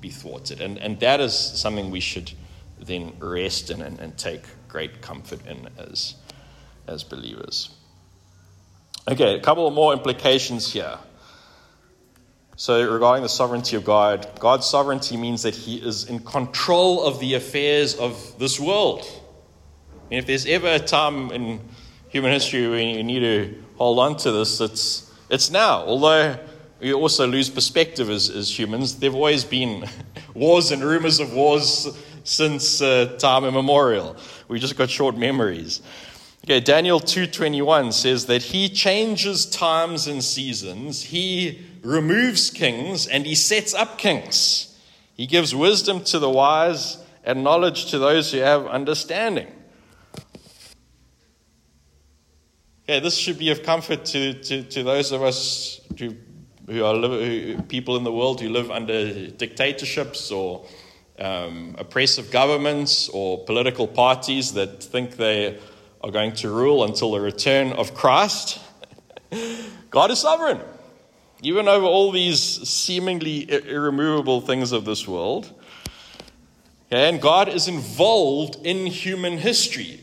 be 0.00 0.08
thwarted. 0.08 0.62
And, 0.62 0.78
and 0.78 0.98
that 1.00 1.20
is 1.20 1.34
something 1.34 1.90
we 1.90 2.00
should 2.00 2.32
then 2.80 3.12
rest 3.18 3.70
in 3.70 3.82
and, 3.82 3.98
and 4.00 4.16
take 4.16 4.42
great 4.68 5.02
comfort 5.02 5.46
in 5.46 5.68
as, 5.76 6.14
as 6.86 7.04
believers. 7.04 7.70
Okay, 9.08 9.34
a 9.34 9.40
couple 9.40 9.68
more 9.72 9.92
implications 9.92 10.72
here. 10.72 10.96
So, 12.54 12.88
regarding 12.88 13.24
the 13.24 13.28
sovereignty 13.28 13.74
of 13.74 13.84
God, 13.84 14.28
God's 14.38 14.66
sovereignty 14.66 15.16
means 15.16 15.42
that 15.42 15.56
He 15.56 15.78
is 15.78 16.04
in 16.04 16.20
control 16.20 17.02
of 17.04 17.18
the 17.18 17.34
affairs 17.34 17.96
of 17.96 18.38
this 18.38 18.60
world. 18.60 19.04
And 20.12 20.20
if 20.20 20.26
there's 20.26 20.46
ever 20.46 20.68
a 20.68 20.78
time 20.78 21.32
in 21.32 21.60
human 22.10 22.30
history 22.30 22.68
when 22.68 22.94
you 22.94 23.02
need 23.02 23.20
to 23.20 23.64
hold 23.76 23.98
on 23.98 24.16
to 24.18 24.30
this, 24.30 24.60
it's, 24.60 25.12
it's 25.28 25.50
now. 25.50 25.84
Although 25.84 26.38
we 26.78 26.92
also 26.92 27.26
lose 27.26 27.50
perspective 27.50 28.08
as, 28.08 28.30
as 28.30 28.56
humans, 28.56 29.00
there 29.00 29.10
have 29.10 29.16
always 29.16 29.42
been 29.42 29.84
wars 30.34 30.70
and 30.70 30.80
rumors 30.80 31.18
of 31.18 31.32
wars 31.32 31.88
since 32.22 32.80
uh, 32.80 33.16
time 33.18 33.44
immemorial. 33.44 34.16
We 34.46 34.60
just 34.60 34.76
got 34.76 34.90
short 34.90 35.16
memories. 35.16 35.82
Okay, 36.44 36.58
Daniel 36.58 36.98
2:21 36.98 37.92
says 37.92 38.26
that 38.26 38.42
he 38.42 38.68
changes 38.68 39.46
times 39.46 40.08
and 40.08 40.24
seasons, 40.24 41.04
he 41.04 41.60
removes 41.82 42.50
kings 42.50 43.06
and 43.06 43.26
he 43.26 43.34
sets 43.36 43.72
up 43.72 43.96
kings. 43.96 44.76
He 45.14 45.26
gives 45.26 45.54
wisdom 45.54 46.02
to 46.04 46.18
the 46.18 46.28
wise 46.28 46.98
and 47.22 47.44
knowledge 47.44 47.90
to 47.92 47.98
those 48.00 48.32
who 48.32 48.38
have 48.38 48.66
understanding. 48.66 49.46
Okay, 52.84 52.98
this 52.98 53.16
should 53.16 53.38
be 53.38 53.50
of 53.50 53.62
comfort 53.62 54.04
to, 54.06 54.34
to, 54.34 54.64
to 54.64 54.82
those 54.82 55.12
of 55.12 55.22
us 55.22 55.80
who, 55.96 56.16
who 56.66 56.84
are 56.84 56.96
who, 56.96 57.62
people 57.68 57.96
in 57.96 58.02
the 58.02 58.10
world 58.10 58.40
who 58.40 58.48
live 58.48 58.68
under 58.68 59.28
dictatorships 59.28 60.32
or 60.32 60.66
um, 61.20 61.76
oppressive 61.78 62.32
governments 62.32 63.08
or 63.10 63.44
political 63.44 63.86
parties 63.86 64.54
that 64.54 64.82
think 64.82 65.16
they 65.16 65.60
are 66.02 66.10
going 66.10 66.32
to 66.34 66.50
rule 66.50 66.84
until 66.84 67.12
the 67.12 67.20
return 67.20 67.72
of 67.72 67.94
Christ. 67.94 68.60
God 69.90 70.10
is 70.10 70.18
sovereign, 70.18 70.60
even 71.42 71.68
over 71.68 71.86
all 71.86 72.10
these 72.10 72.40
seemingly 72.40 73.50
irremovable 73.50 74.40
things 74.40 74.72
of 74.72 74.84
this 74.84 75.06
world. 75.06 75.52
And 76.90 77.22
God 77.22 77.48
is 77.48 77.68
involved 77.68 78.66
in 78.66 78.86
human 78.86 79.38
history. 79.38 80.00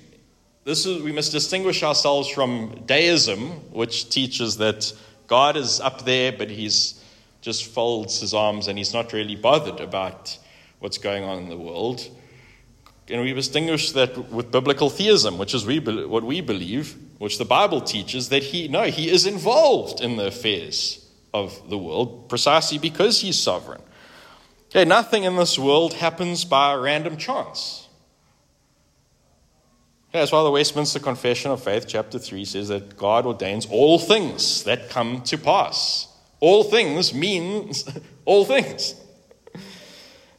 This 0.63 0.85
is, 0.85 1.03
we 1.03 1.11
must 1.11 1.31
distinguish 1.31 1.83
ourselves 1.83 2.29
from 2.29 2.83
deism, 2.85 3.51
which 3.71 4.09
teaches 4.09 4.57
that 4.57 4.91
God 5.27 5.55
is 5.55 5.79
up 5.79 6.05
there, 6.05 6.31
but 6.31 6.49
he's 6.49 7.03
just 7.41 7.65
folds 7.65 8.19
his 8.19 8.33
arms 8.33 8.67
and 8.67 8.77
he's 8.77 8.93
not 8.93 9.13
really 9.13 9.35
bothered 9.35 9.79
about 9.79 10.37
what's 10.79 10.97
going 10.97 11.23
on 11.23 11.37
in 11.39 11.49
the 11.49 11.57
world. 11.57 12.09
And 13.09 13.21
we 13.21 13.33
distinguish 13.33 13.91
that 13.93 14.31
with 14.31 14.51
biblical 14.51 14.89
theism, 14.89 15.37
which 15.37 15.53
is 15.53 15.65
we, 15.65 15.79
what 15.79 16.23
we 16.23 16.41
believe, 16.41 16.95
which 17.17 17.37
the 17.37 17.45
Bible 17.45 17.81
teaches, 17.81 18.29
that 18.29 18.43
he, 18.43 18.67
no, 18.67 18.83
he 18.83 19.09
is 19.09 19.25
involved 19.25 20.01
in 20.01 20.17
the 20.17 20.27
affairs 20.27 21.05
of 21.33 21.69
the 21.69 21.77
world 21.77 22.29
precisely 22.29 22.77
because 22.77 23.21
he's 23.21 23.37
sovereign. 23.37 23.81
Okay, 24.69 24.85
nothing 24.85 25.23
in 25.23 25.35
this 25.35 25.57
world 25.57 25.93
happens 25.93 26.45
by 26.45 26.75
random 26.75 27.17
chance. 27.17 27.87
Okay, 30.09 30.19
that's 30.19 30.31
why 30.31 30.43
the 30.43 30.51
Westminster 30.51 30.99
Confession 30.99 31.51
of 31.51 31.63
Faith, 31.63 31.85
chapter 31.87 32.19
3, 32.19 32.45
says 32.45 32.67
that 32.69 32.97
God 32.97 33.25
ordains 33.25 33.65
all 33.67 33.99
things 33.99 34.63
that 34.63 34.89
come 34.89 35.21
to 35.23 35.37
pass. 35.37 36.07
All 36.39 36.63
things 36.63 37.13
means 37.13 37.87
all 38.25 38.45
things. 38.45 38.95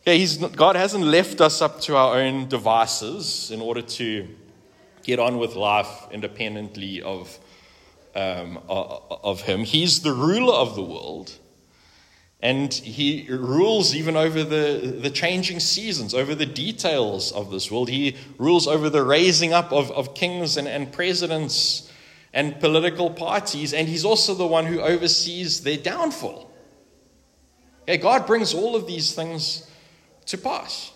Okay, 0.07 0.27
God 0.57 0.77
hasn't 0.77 1.05
left 1.05 1.43
us 1.43 1.61
up 1.61 1.83
to 1.83 1.95
our 1.95 2.17
own 2.17 2.49
devices 2.49 3.51
in 3.51 3.61
order 3.61 3.83
to 3.83 4.27
get 5.03 5.19
on 5.19 5.37
with 5.37 5.57
life 5.57 6.07
independently 6.11 7.03
of, 7.03 7.39
um, 8.15 8.59
of 8.67 9.43
Him. 9.43 9.63
He's 9.63 10.01
the 10.01 10.13
ruler 10.13 10.55
of 10.55 10.75
the 10.75 10.83
world. 10.83 11.33
And 12.43 12.73
he 12.73 13.27
rules 13.29 13.95
even 13.95 14.17
over 14.17 14.43
the, 14.43 14.99
the 15.03 15.11
changing 15.11 15.61
seasons, 15.61 16.15
over 16.15 16.35
the 16.35 16.47
details 16.47 17.33
of 17.33 17.51
this 17.51 17.71
world. 17.71 17.91
He 17.91 18.17
rules 18.39 18.67
over 18.67 18.89
the 18.89 19.03
raising 19.03 19.53
up 19.53 19.71
of, 19.73 19.91
of 19.91 20.15
kings 20.15 20.57
and, 20.57 20.67
and 20.67 20.91
presidents 20.91 21.93
and 22.33 22.59
political 22.59 23.11
parties. 23.11 23.75
And 23.75 23.87
he's 23.87 24.07
also 24.07 24.33
the 24.33 24.47
one 24.47 24.65
who 24.65 24.81
oversees 24.81 25.63
their 25.63 25.77
downfall. 25.77 26.51
Okay, 27.83 27.99
God 27.99 28.27
brings 28.27 28.55
all 28.55 28.75
of 28.75 28.87
these 28.87 29.13
things 29.15 29.70
to 30.31 30.39
pass. 30.39 30.93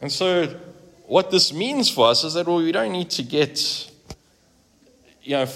And 0.00 0.12
so, 0.12 0.46
what 1.06 1.30
this 1.30 1.52
means 1.52 1.90
for 1.90 2.08
us 2.08 2.22
is 2.24 2.34
that 2.34 2.46
well, 2.46 2.58
we 2.58 2.72
don't 2.72 2.92
need 2.92 3.10
to 3.10 3.22
get, 3.22 3.90
you 5.22 5.32
know, 5.32 5.48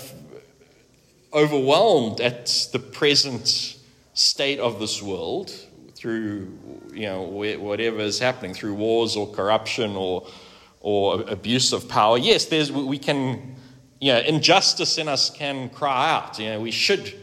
overwhelmed 1.33 2.21
at 2.21 2.69
the 2.73 2.79
present 2.79 3.77
state 4.15 4.59
of 4.59 4.81
this 4.81 5.03
world 5.03 5.55
through, 5.95 6.59
you 6.93 7.07
know, 7.07 7.23
whatever 7.23 8.01
is 8.01 8.19
happening 8.19 8.55
through 8.55 8.75
wars 8.75 9.17
or 9.17 9.31
corruption 9.31 9.95
or 9.97 10.27
or 10.81 11.23
abuse 11.29 11.73
of 11.73 11.89
power. 11.89 12.19
Yes, 12.19 12.47
there's 12.47 12.73
we 12.73 12.99
can, 12.99 13.55
you 14.01 14.13
know, 14.13 14.19
injustice 14.19 14.99
in 14.99 15.09
us 15.09 15.31
can 15.31 15.71
cry 15.71 16.11
out. 16.11 16.39
You 16.39 16.51
know, 16.51 16.61
we 16.61 16.73
should, 16.73 17.15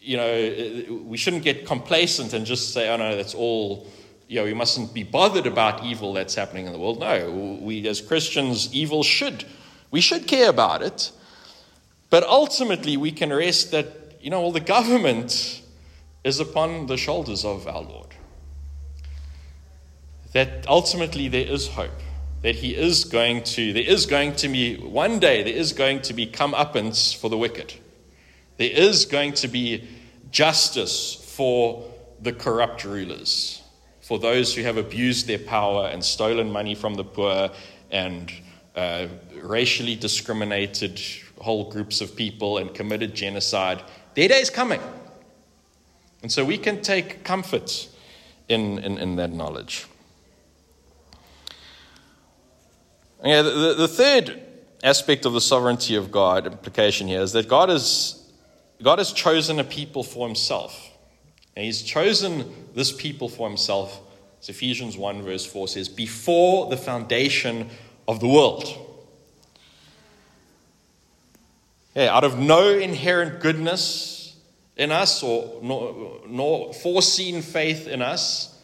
you 0.00 0.16
know, 0.16 1.04
we 1.04 1.16
shouldn't 1.16 1.44
get 1.44 1.66
complacent 1.66 2.32
and 2.32 2.44
just 2.44 2.74
say, 2.74 2.92
oh 2.92 2.96
no, 2.96 3.14
that's 3.14 3.34
all 3.34 3.86
you 4.30 4.36
know, 4.36 4.44
we 4.44 4.54
mustn't 4.54 4.94
be 4.94 5.02
bothered 5.02 5.48
about 5.48 5.84
evil 5.84 6.12
that's 6.12 6.36
happening 6.36 6.66
in 6.66 6.72
the 6.72 6.78
world. 6.78 7.00
No, 7.00 7.58
we 7.60 7.88
as 7.88 8.00
Christians, 8.00 8.72
evil 8.72 9.02
should, 9.02 9.44
we 9.90 10.00
should 10.00 10.28
care 10.28 10.48
about 10.48 10.82
it. 10.82 11.10
But 12.10 12.22
ultimately, 12.22 12.96
we 12.96 13.10
can 13.10 13.32
rest 13.32 13.72
that, 13.72 13.88
you 14.20 14.30
know, 14.30 14.40
all 14.40 14.52
the 14.52 14.60
government 14.60 15.62
is 16.22 16.38
upon 16.38 16.86
the 16.86 16.96
shoulders 16.96 17.44
of 17.44 17.66
our 17.66 17.82
Lord. 17.82 18.14
That 20.32 20.64
ultimately 20.68 21.26
there 21.26 21.48
is 21.48 21.66
hope. 21.66 22.00
That 22.42 22.54
he 22.54 22.76
is 22.76 23.02
going 23.02 23.42
to, 23.42 23.72
there 23.72 23.82
is 23.82 24.06
going 24.06 24.36
to 24.36 24.48
be, 24.48 24.76
one 24.76 25.18
day, 25.18 25.42
there 25.42 25.52
is 25.52 25.72
going 25.72 26.02
to 26.02 26.14
be 26.14 26.28
comeuppance 26.28 27.16
for 27.16 27.28
the 27.28 27.36
wicked. 27.36 27.74
There 28.58 28.70
is 28.70 29.06
going 29.06 29.32
to 29.32 29.48
be 29.48 29.88
justice 30.30 31.16
for 31.16 31.84
the 32.20 32.32
corrupt 32.32 32.84
rulers 32.84 33.59
for 34.10 34.18
those 34.18 34.52
who 34.52 34.64
have 34.64 34.76
abused 34.76 35.28
their 35.28 35.38
power 35.38 35.86
and 35.86 36.04
stolen 36.04 36.50
money 36.50 36.74
from 36.74 36.94
the 36.94 37.04
poor 37.04 37.48
and 37.92 38.32
uh, 38.74 39.06
racially 39.40 39.94
discriminated 39.94 41.00
whole 41.38 41.70
groups 41.70 42.00
of 42.00 42.16
people 42.16 42.58
and 42.58 42.74
committed 42.74 43.14
genocide. 43.14 43.80
Their 44.16 44.26
day 44.26 44.40
is 44.40 44.50
coming. 44.50 44.80
And 46.22 46.32
so 46.32 46.44
we 46.44 46.58
can 46.58 46.82
take 46.82 47.22
comfort 47.22 47.88
in, 48.48 48.80
in, 48.80 48.98
in 48.98 49.14
that 49.14 49.30
knowledge. 49.30 49.86
Yeah, 53.24 53.42
the, 53.42 53.74
the 53.78 53.86
third 53.86 54.42
aspect 54.82 55.24
of 55.24 55.34
the 55.34 55.40
sovereignty 55.40 55.94
of 55.94 56.10
God 56.10 56.48
implication 56.48 57.06
here 57.06 57.20
is 57.20 57.30
that 57.30 57.46
God, 57.46 57.70
is, 57.70 58.28
God 58.82 58.98
has 58.98 59.12
chosen 59.12 59.60
a 59.60 59.64
people 59.64 60.02
for 60.02 60.26
himself. 60.26 60.89
And 61.56 61.64
he's 61.64 61.82
chosen 61.82 62.68
this 62.74 62.92
people 62.92 63.28
for 63.28 63.48
himself. 63.48 64.00
As 64.40 64.48
Ephesians 64.48 64.96
1, 64.96 65.22
verse 65.22 65.44
4 65.44 65.68
says, 65.68 65.88
before 65.88 66.70
the 66.70 66.76
foundation 66.76 67.68
of 68.08 68.20
the 68.20 68.28
world. 68.28 68.66
Yeah, 71.94 72.14
out 72.14 72.24
of 72.24 72.38
no 72.38 72.68
inherent 72.68 73.40
goodness 73.40 74.36
in 74.76 74.92
us 74.92 75.22
or 75.22 75.60
nor, 75.62 76.20
nor 76.26 76.72
foreseen 76.72 77.42
faith 77.42 77.86
in 77.86 78.00
us. 78.00 78.58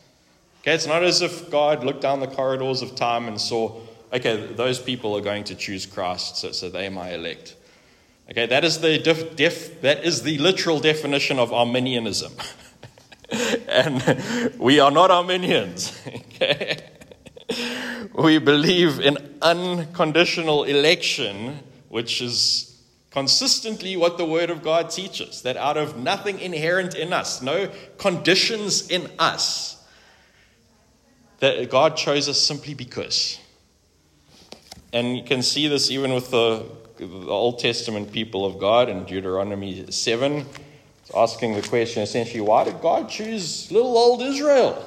Okay, 0.62 0.74
it's 0.74 0.86
not 0.86 1.04
as 1.04 1.22
if 1.22 1.50
God 1.50 1.84
looked 1.84 2.00
down 2.00 2.20
the 2.20 2.26
corridors 2.26 2.82
of 2.82 2.96
time 2.96 3.28
and 3.28 3.40
saw, 3.40 3.80
okay, 4.12 4.52
those 4.54 4.80
people 4.80 5.16
are 5.16 5.20
going 5.20 5.44
to 5.44 5.54
choose 5.54 5.86
Christ, 5.86 6.38
so, 6.38 6.52
so 6.52 6.68
they 6.68 6.88
my 6.88 7.10
elect. 7.10 7.54
Okay, 8.30 8.46
that 8.46 8.64
is 8.64 8.80
the 8.80 8.98
def, 8.98 9.36
def, 9.36 9.80
that 9.82 10.04
is 10.04 10.22
the 10.22 10.38
literal 10.38 10.80
definition 10.80 11.38
of 11.38 11.52
Arminianism. 11.52 12.32
and 13.68 14.54
we 14.58 14.80
are 14.80 14.90
not 14.90 15.10
Arminians. 15.10 15.98
Okay? 16.36 16.78
We 18.12 18.38
believe 18.38 18.98
in 18.98 19.16
unconditional 19.40 20.64
election, 20.64 21.60
which 21.88 22.20
is 22.20 22.82
consistently 23.10 23.96
what 23.96 24.18
the 24.18 24.24
Word 24.26 24.50
of 24.50 24.62
God 24.62 24.90
teaches 24.90 25.42
that 25.42 25.56
out 25.56 25.76
of 25.76 25.96
nothing 25.96 26.40
inherent 26.40 26.94
in 26.94 27.12
us, 27.12 27.40
no 27.40 27.70
conditions 27.98 28.90
in 28.90 29.10
us, 29.18 29.82
that 31.38 31.70
God 31.70 31.96
chose 31.96 32.28
us 32.28 32.40
simply 32.40 32.74
because. 32.74 33.38
And 34.92 35.16
you 35.16 35.24
can 35.24 35.42
see 35.42 35.68
this 35.68 35.90
even 35.90 36.12
with 36.12 36.30
the, 36.30 36.66
the 36.98 37.06
Old 37.28 37.58
Testament 37.58 38.12
people 38.12 38.44
of 38.44 38.58
God 38.58 38.88
in 38.88 39.04
Deuteronomy 39.04 39.90
7 39.90 40.44
it's 41.06 41.14
asking 41.14 41.54
the 41.54 41.62
question 41.62 42.02
essentially 42.02 42.40
why 42.40 42.64
did 42.64 42.80
God 42.80 43.08
choose 43.08 43.70
little 43.70 43.96
old 43.96 44.22
Israel? 44.22 44.84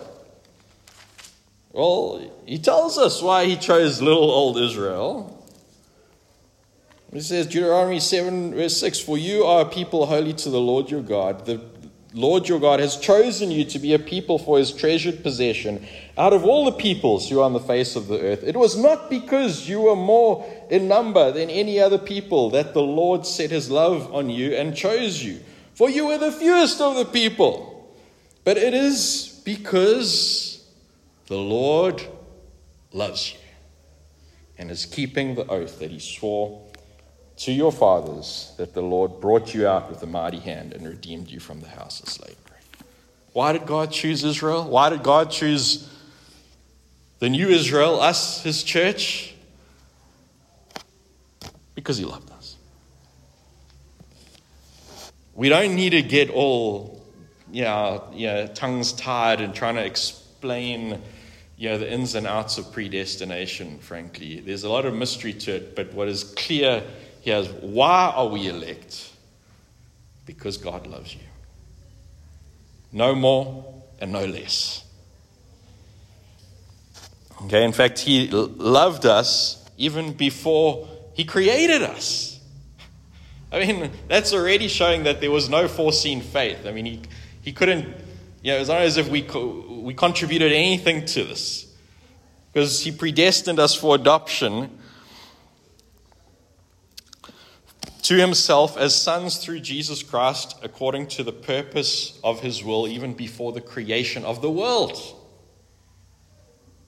Well, 1.71 2.29
he 2.45 2.57
tells 2.57 2.97
us 2.97 3.21
why 3.21 3.45
he 3.45 3.55
chose 3.55 4.01
little 4.01 4.29
old 4.29 4.57
Israel. 4.57 5.35
He 7.13 7.21
says, 7.21 7.47
Deuteronomy 7.47 7.99
7, 7.99 8.53
verse 8.53 8.77
6 8.77 8.99
For 8.99 9.17
you 9.17 9.43
are 9.43 9.61
a 9.61 9.69
people 9.69 10.05
holy 10.07 10.33
to 10.33 10.49
the 10.49 10.59
Lord 10.59 10.91
your 10.91 11.01
God. 11.01 11.45
The 11.45 11.61
Lord 12.13 12.49
your 12.49 12.59
God 12.59 12.79
has 12.79 12.97
chosen 12.97 13.49
you 13.49 13.63
to 13.65 13.79
be 13.79 13.93
a 13.93 13.99
people 13.99 14.39
for 14.39 14.57
his 14.57 14.71
treasured 14.71 15.23
possession 15.23 15.85
out 16.17 16.33
of 16.33 16.43
all 16.43 16.65
the 16.65 16.71
peoples 16.71 17.29
who 17.29 17.39
are 17.39 17.43
on 17.43 17.53
the 17.53 17.59
face 17.59 17.95
of 17.95 18.07
the 18.07 18.19
earth. 18.19 18.43
It 18.43 18.57
was 18.57 18.75
not 18.75 19.09
because 19.09 19.69
you 19.69 19.81
were 19.81 19.95
more 19.95 20.45
in 20.69 20.87
number 20.87 21.31
than 21.31 21.49
any 21.49 21.79
other 21.79 21.99
people 21.99 22.49
that 22.49 22.73
the 22.73 22.81
Lord 22.81 23.25
set 23.25 23.51
his 23.51 23.71
love 23.71 24.13
on 24.13 24.29
you 24.29 24.53
and 24.55 24.75
chose 24.75 25.23
you 25.23 25.39
for 25.79 25.89
you 25.89 26.07
were 26.07 26.17
the 26.17 26.29
fewest 26.29 26.81
of 26.81 26.97
the 26.97 27.05
people. 27.05 27.95
But 28.43 28.57
it 28.57 28.73
is 28.73 29.41
because 29.45 30.69
the 31.27 31.37
Lord 31.37 32.03
loves 32.91 33.31
you 33.31 33.39
and 34.57 34.69
is 34.69 34.85
keeping 34.85 35.35
the 35.35 35.47
oath 35.47 35.79
that 35.79 35.89
he 35.89 35.99
swore 35.99 36.61
to 37.37 37.53
your 37.53 37.71
fathers 37.71 38.51
that 38.57 38.73
the 38.73 38.81
Lord 38.81 39.21
brought 39.21 39.53
you 39.53 39.69
out 39.69 39.89
with 39.89 40.03
a 40.03 40.05
mighty 40.05 40.39
hand 40.39 40.73
and 40.73 40.85
redeemed 40.85 41.29
you 41.29 41.39
from 41.39 41.61
the 41.61 41.69
house 41.69 42.01
of 42.01 42.09
slavery. 42.09 42.35
Why 43.31 43.53
did 43.53 43.65
God 43.65 43.89
choose 43.89 44.25
Israel? 44.25 44.69
Why 44.69 44.89
did 44.89 45.01
God 45.01 45.31
choose 45.31 45.89
the 47.19 47.29
new 47.29 47.47
Israel, 47.47 48.01
us, 48.01 48.43
his 48.43 48.63
church? 48.63 49.33
Because 51.73 51.97
he 51.97 52.03
loved 52.03 52.29
us. 52.31 52.38
We 55.39 55.47
don't 55.47 55.75
need 55.75 55.91
to 55.91 56.01
get 56.01 56.29
all, 56.31 57.01
you 57.49 57.63
know, 57.63 58.03
you 58.11 58.27
know, 58.27 58.47
tongues 58.47 58.91
tied 58.91 59.39
and 59.39 59.55
trying 59.55 59.75
to 59.75 59.85
explain, 59.85 61.01
you 61.55 61.69
know, 61.69 61.77
the 61.77 61.89
ins 61.89 62.13
and 62.15 62.27
outs 62.27 62.57
of 62.57 62.73
predestination, 62.73 63.79
frankly. 63.79 64.41
There's 64.41 64.65
a 64.65 64.69
lot 64.69 64.85
of 64.85 64.93
mystery 64.93 65.31
to 65.31 65.55
it, 65.55 65.77
but 65.77 65.93
what 65.93 66.09
is 66.09 66.25
clear 66.25 66.83
here 67.21 67.37
is 67.37 67.47
why 67.47 68.11
are 68.13 68.27
we 68.27 68.49
elect? 68.49 69.13
Because 70.25 70.57
God 70.57 70.85
loves 70.87 71.15
you. 71.15 71.21
No 72.91 73.15
more 73.15 73.63
and 74.01 74.11
no 74.11 74.25
less. 74.25 74.83
Okay, 77.43 77.63
in 77.63 77.71
fact, 77.71 77.99
He 77.99 78.27
loved 78.27 79.05
us 79.05 79.65
even 79.77 80.11
before 80.11 80.85
He 81.13 81.23
created 81.23 81.81
us. 81.81 82.38
I 83.51 83.65
mean, 83.65 83.91
that's 84.07 84.31
already 84.33 84.67
showing 84.67 85.03
that 85.03 85.21
there 85.21 85.31
was 85.31 85.49
no 85.49 85.67
foreseen 85.67 86.21
faith. 86.21 86.65
I 86.65 86.71
mean, 86.71 86.85
he, 86.85 87.01
he 87.41 87.51
couldn't, 87.51 87.87
you 88.43 88.51
know, 88.51 88.59
it's 88.59 88.69
not 88.69 88.81
as 88.81 88.97
if 88.97 89.09
we, 89.09 89.23
co- 89.23 89.81
we 89.81 89.93
contributed 89.93 90.51
anything 90.51 91.05
to 91.05 91.23
this. 91.23 91.65
Because 92.53 92.83
he 92.83 92.91
predestined 92.91 93.59
us 93.59 93.73
for 93.73 93.95
adoption 93.95 94.77
to 98.03 98.15
himself 98.15 98.77
as 98.77 98.99
sons 98.99 99.37
through 99.37 99.59
Jesus 99.59 100.03
Christ 100.03 100.57
according 100.63 101.07
to 101.07 101.23
the 101.23 101.31
purpose 101.31 102.19
of 102.23 102.41
his 102.41 102.63
will, 102.63 102.87
even 102.87 103.13
before 103.13 103.51
the 103.51 103.61
creation 103.61 104.25
of 104.25 104.41
the 104.41 104.49
world. 104.49 104.97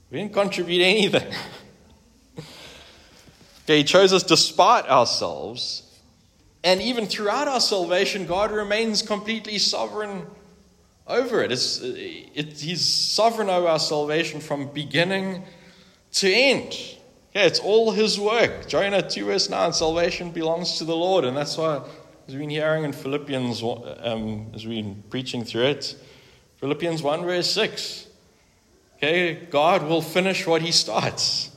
We 0.09 0.19
didn't 0.19 0.33
contribute 0.33 0.83
anything. 0.83 1.33
okay, 3.63 3.77
he 3.77 3.83
chose 3.83 4.13
us 4.13 4.23
despite 4.23 4.85
ourselves 4.85 5.90
and 6.63 6.81
even 6.81 7.07
throughout 7.07 7.47
our 7.47 7.59
salvation, 7.59 8.25
God 8.25 8.51
remains 8.51 9.01
completely 9.01 9.57
sovereign 9.57 10.27
over 11.07 11.41
it. 11.43 11.51
It's, 11.51 11.79
it. 11.81 12.59
He's 12.59 12.85
sovereign 12.85 13.49
over 13.49 13.67
our 13.67 13.79
salvation 13.79 14.39
from 14.39 14.67
beginning 14.67 15.43
to 16.13 16.31
end. 16.31 16.73
Yeah, 17.33 17.45
it's 17.45 17.59
all 17.59 17.91
His 17.91 18.19
work. 18.19 18.67
Jonah 18.67 19.07
2 19.07 19.25
verse 19.25 19.49
9 19.49 19.73
salvation 19.73 20.31
belongs 20.31 20.77
to 20.77 20.83
the 20.83 20.95
Lord. 20.95 21.25
And 21.25 21.35
that's 21.35 21.57
why, 21.57 21.81
as 22.27 22.33
we've 22.33 22.39
been 22.39 22.49
hearing 22.49 22.83
in 22.83 22.93
Philippians, 22.93 23.63
um, 23.63 24.51
as 24.53 24.67
we've 24.67 24.83
been 24.83 25.03
preaching 25.09 25.43
through 25.43 25.65
it, 25.65 25.95
Philippians 26.57 27.01
1 27.01 27.23
verse 27.23 27.49
6. 27.51 28.07
Okay, 28.97 29.47
God 29.49 29.83
will 29.83 30.03
finish 30.03 30.45
what 30.45 30.61
He 30.61 30.71
starts, 30.71 31.49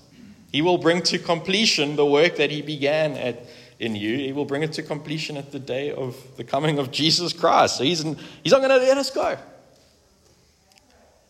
He 0.51 0.63
will 0.63 0.79
bring 0.79 1.03
to 1.03 1.19
completion 1.19 1.97
the 1.97 2.07
work 2.07 2.37
that 2.37 2.51
He 2.51 2.63
began 2.63 3.13
at 3.13 3.45
in 3.79 3.97
you, 3.97 4.17
he 4.17 4.33
will 4.33 4.45
bring 4.45 4.63
it 4.63 4.73
to 4.75 4.83
completion 4.83 5.37
at 5.37 5.53
the 5.53 5.59
day 5.59 5.91
of 5.91 6.17
the 6.37 6.45
coming 6.45 6.79
of 6.79 6.91
Jesus 6.91 7.33
Christ. 7.33 7.79
So 7.79 7.85
he's, 7.85 8.03
he's 8.03 8.53
not 8.53 8.59
going 8.59 8.71
to 8.71 8.77
let 8.77 8.97
us 8.99 9.11
go. 9.11 9.37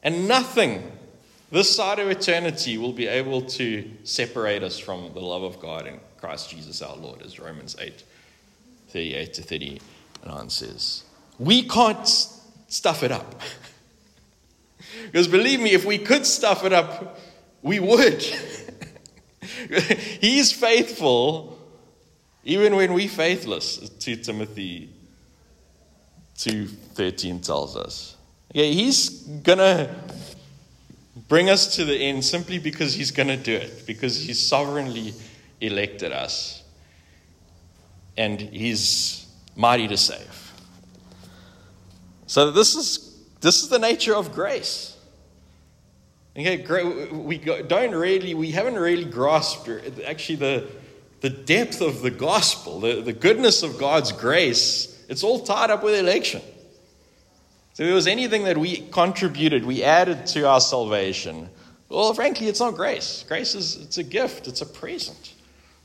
And 0.02 0.28
nothing 0.28 0.92
this 1.54 1.74
side 1.74 2.00
of 2.00 2.10
eternity 2.10 2.78
will 2.78 2.92
be 2.92 3.06
able 3.06 3.42
to 3.42 3.88
separate 4.02 4.64
us 4.64 4.76
from 4.76 5.12
the 5.14 5.20
love 5.20 5.44
of 5.44 5.60
God 5.60 5.86
in 5.86 6.00
Christ 6.18 6.50
Jesus 6.50 6.82
our 6.82 6.96
Lord, 6.96 7.22
as 7.22 7.38
Romans 7.38 7.76
8 7.80 8.02
38 8.88 9.34
to 9.34 9.42
39 9.42 10.50
says. 10.50 11.04
We 11.38 11.62
can't 11.62 12.08
stuff 12.68 13.04
it 13.04 13.12
up. 13.12 13.40
because 15.06 15.28
believe 15.28 15.60
me, 15.60 15.72
if 15.72 15.84
we 15.84 15.98
could 15.98 16.26
stuff 16.26 16.64
it 16.64 16.72
up, 16.72 17.20
we 17.62 17.78
would. 17.78 18.20
He's 20.20 20.50
faithful 20.50 21.53
even 22.44 22.76
when 22.76 22.92
we 22.92 23.08
faithless, 23.08 23.88
2 23.98 24.16
Timothy 24.16 24.90
2:13 26.36 27.40
tells 27.40 27.76
us. 27.76 28.16
Yeah, 28.52 28.66
he's 28.66 29.08
gonna 29.42 29.94
bring 31.28 31.50
us 31.50 31.74
to 31.76 31.84
the 31.84 31.96
end 31.96 32.24
simply 32.24 32.58
because 32.58 32.94
he's 32.94 33.10
gonna 33.10 33.36
do 33.36 33.54
it, 33.54 33.86
because 33.86 34.20
he's 34.20 34.38
sovereignly 34.38 35.14
elected 35.60 36.12
us. 36.12 36.62
And 38.16 38.40
he's 38.40 39.26
mighty 39.56 39.88
to 39.88 39.96
save. 39.96 40.52
So 42.26 42.50
this 42.50 42.74
is 42.76 43.14
this 43.40 43.62
is 43.62 43.68
the 43.68 43.78
nature 43.78 44.14
of 44.14 44.32
grace. 44.32 44.96
Okay, 46.36 46.64
we 47.12 47.38
don't 47.38 47.94
really, 47.94 48.34
we 48.34 48.50
haven't 48.50 48.74
really 48.76 49.04
grasped 49.04 49.68
actually 50.04 50.36
the, 50.36 50.66
the 51.24 51.30
depth 51.30 51.80
of 51.80 52.02
the 52.02 52.10
gospel, 52.10 52.80
the, 52.80 53.00
the 53.00 53.14
goodness 53.14 53.62
of 53.62 53.78
God's 53.78 54.12
grace. 54.12 55.02
It's 55.08 55.24
all 55.24 55.40
tied 55.40 55.70
up 55.70 55.82
with 55.82 55.94
election. 55.94 56.42
So 57.72 57.82
if 57.82 57.86
there 57.86 57.94
was 57.94 58.06
anything 58.06 58.44
that 58.44 58.58
we 58.58 58.86
contributed, 58.90 59.64
we 59.64 59.82
added 59.82 60.26
to 60.26 60.46
our 60.46 60.60
salvation, 60.60 61.48
well, 61.88 62.12
frankly, 62.12 62.48
it's 62.48 62.60
not 62.60 62.74
grace. 62.74 63.24
Grace 63.26 63.54
is 63.54 63.76
it's 63.76 63.96
a 63.96 64.02
gift, 64.02 64.48
it's 64.48 64.60
a 64.60 64.66
present 64.66 65.32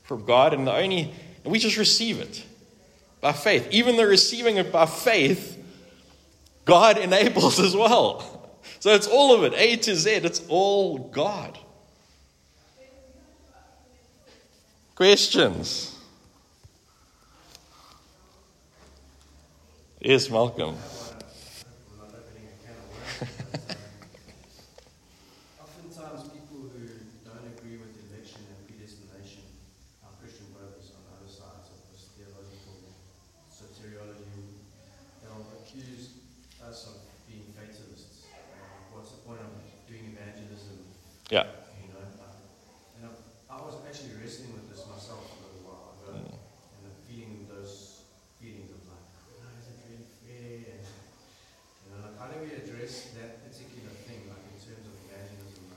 from 0.03 0.25
God, 0.25 0.53
and 0.53 0.67
the 0.67 0.73
only 0.73 1.13
and 1.45 1.53
we 1.53 1.57
just 1.57 1.77
receive 1.77 2.19
it 2.19 2.43
by 3.21 3.31
faith. 3.31 3.65
Even 3.71 3.95
the 3.95 4.05
receiving 4.05 4.57
it 4.57 4.73
by 4.73 4.87
faith, 4.87 5.57
God 6.65 6.97
enables 6.97 7.59
as 7.65 7.77
well. 7.77 8.59
So 8.81 8.93
it's 8.93 9.07
all 9.07 9.33
of 9.33 9.45
it, 9.45 9.53
A 9.55 9.77
to 9.77 9.95
Z, 9.95 10.15
it's 10.15 10.45
all 10.49 10.97
God. 10.97 11.57
Questions? 14.99 15.95
Yes, 20.01 20.29
Malcolm. 20.29 20.75
Yeah. 41.29 41.45
You 41.77 41.93
know, 41.93 42.01
and 42.97 43.05
I, 43.05 43.13
I 43.53 43.61
was 43.61 43.77
actually 43.85 44.17
wrestling 44.17 44.49
with 44.57 44.65
this 44.65 44.81
myself 44.89 45.29
a 45.29 45.37
little 45.45 45.61
while 45.61 45.93
ago, 46.01 46.17
mm. 46.17 46.25
and 46.25 46.81
I'm 46.89 46.97
feeling 47.05 47.45
those 47.45 48.01
feelings 48.41 48.73
of 48.73 48.81
like, 48.89 49.05
no, 49.37 49.45
is 49.61 49.69
it 49.69 49.77
really 49.85 50.09
fair? 50.25 50.73
And, 50.73 50.81
you 50.81 51.87
know, 51.93 52.01
like, 52.01 52.17
how 52.17 52.33
do 52.33 52.41
we 52.41 52.49
address 52.57 53.13
that 53.21 53.45
particular 53.45 53.93
thing, 54.09 54.25
like 54.25 54.41
in 54.41 54.57
terms 54.57 54.89
of 54.89 54.97
evangelism? 55.05 55.69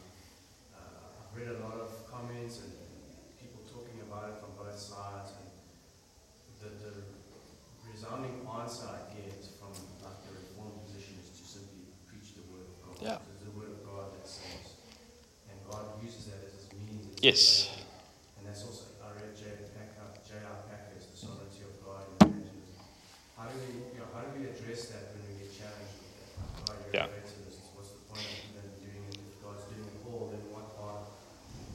Uh, 0.72 1.20
I've 1.20 1.36
read 1.36 1.52
a 1.52 1.60
lot 1.60 1.76
of 1.76 1.92
comments 2.08 2.64
and 2.64 2.72
people 3.36 3.60
talking 3.68 4.00
about 4.08 4.32
it 4.32 4.40
from 4.40 4.56
both 4.56 4.80
sides, 4.80 5.36
and 5.36 5.52
the, 6.64 6.72
the 6.80 6.92
resounding 7.92 8.40
answer 8.48 8.88
I 8.88 9.04
get 9.12 9.36
from 9.60 9.76
like 10.00 10.16
the 10.24 10.32
reform 10.32 10.80
position 10.88 11.20
is 11.20 11.28
to 11.28 11.44
simply 11.44 11.92
preach 12.08 12.32
the 12.40 12.44
word 12.48 12.64
of 12.64 12.80
God. 12.88 12.96
Yeah. 13.04 13.20
Yes. 17.22 17.70
And 18.36 18.48
that's 18.48 18.64
also, 18.64 18.82
I 18.98 19.14
read 19.14 19.30
J.I. 19.38 19.54
Packer's 19.78 21.06
The 21.06 21.16
Sovereignty 21.16 21.62
of 21.62 21.78
God 21.86 22.02
Evangelism. 22.18 22.50
How 23.38 23.46
do 23.46 23.54
we, 23.62 23.78
you 23.94 24.02
know, 24.02 24.10
how 24.12 24.26
do 24.26 24.40
we 24.40 24.50
address 24.50 24.90
that 24.90 25.14
when 25.14 25.30
we 25.30 25.46
get 25.46 25.54
challenged 25.54 26.02
with 26.02 26.18
that? 26.18 26.66
God, 26.66 26.76
you're 26.82 26.98
yeah. 26.98 27.06
What's 27.78 27.94
the 27.94 28.02
point 28.10 28.26
of 28.26 28.42
even 28.50 28.74
doing 28.82 29.06
it? 29.06 29.22
If 29.22 29.38
God's 29.38 29.62
doing 29.70 29.86
it 29.86 30.02
all, 30.10 30.34
then 30.34 30.42
what 30.50 30.66
part? 30.74 31.06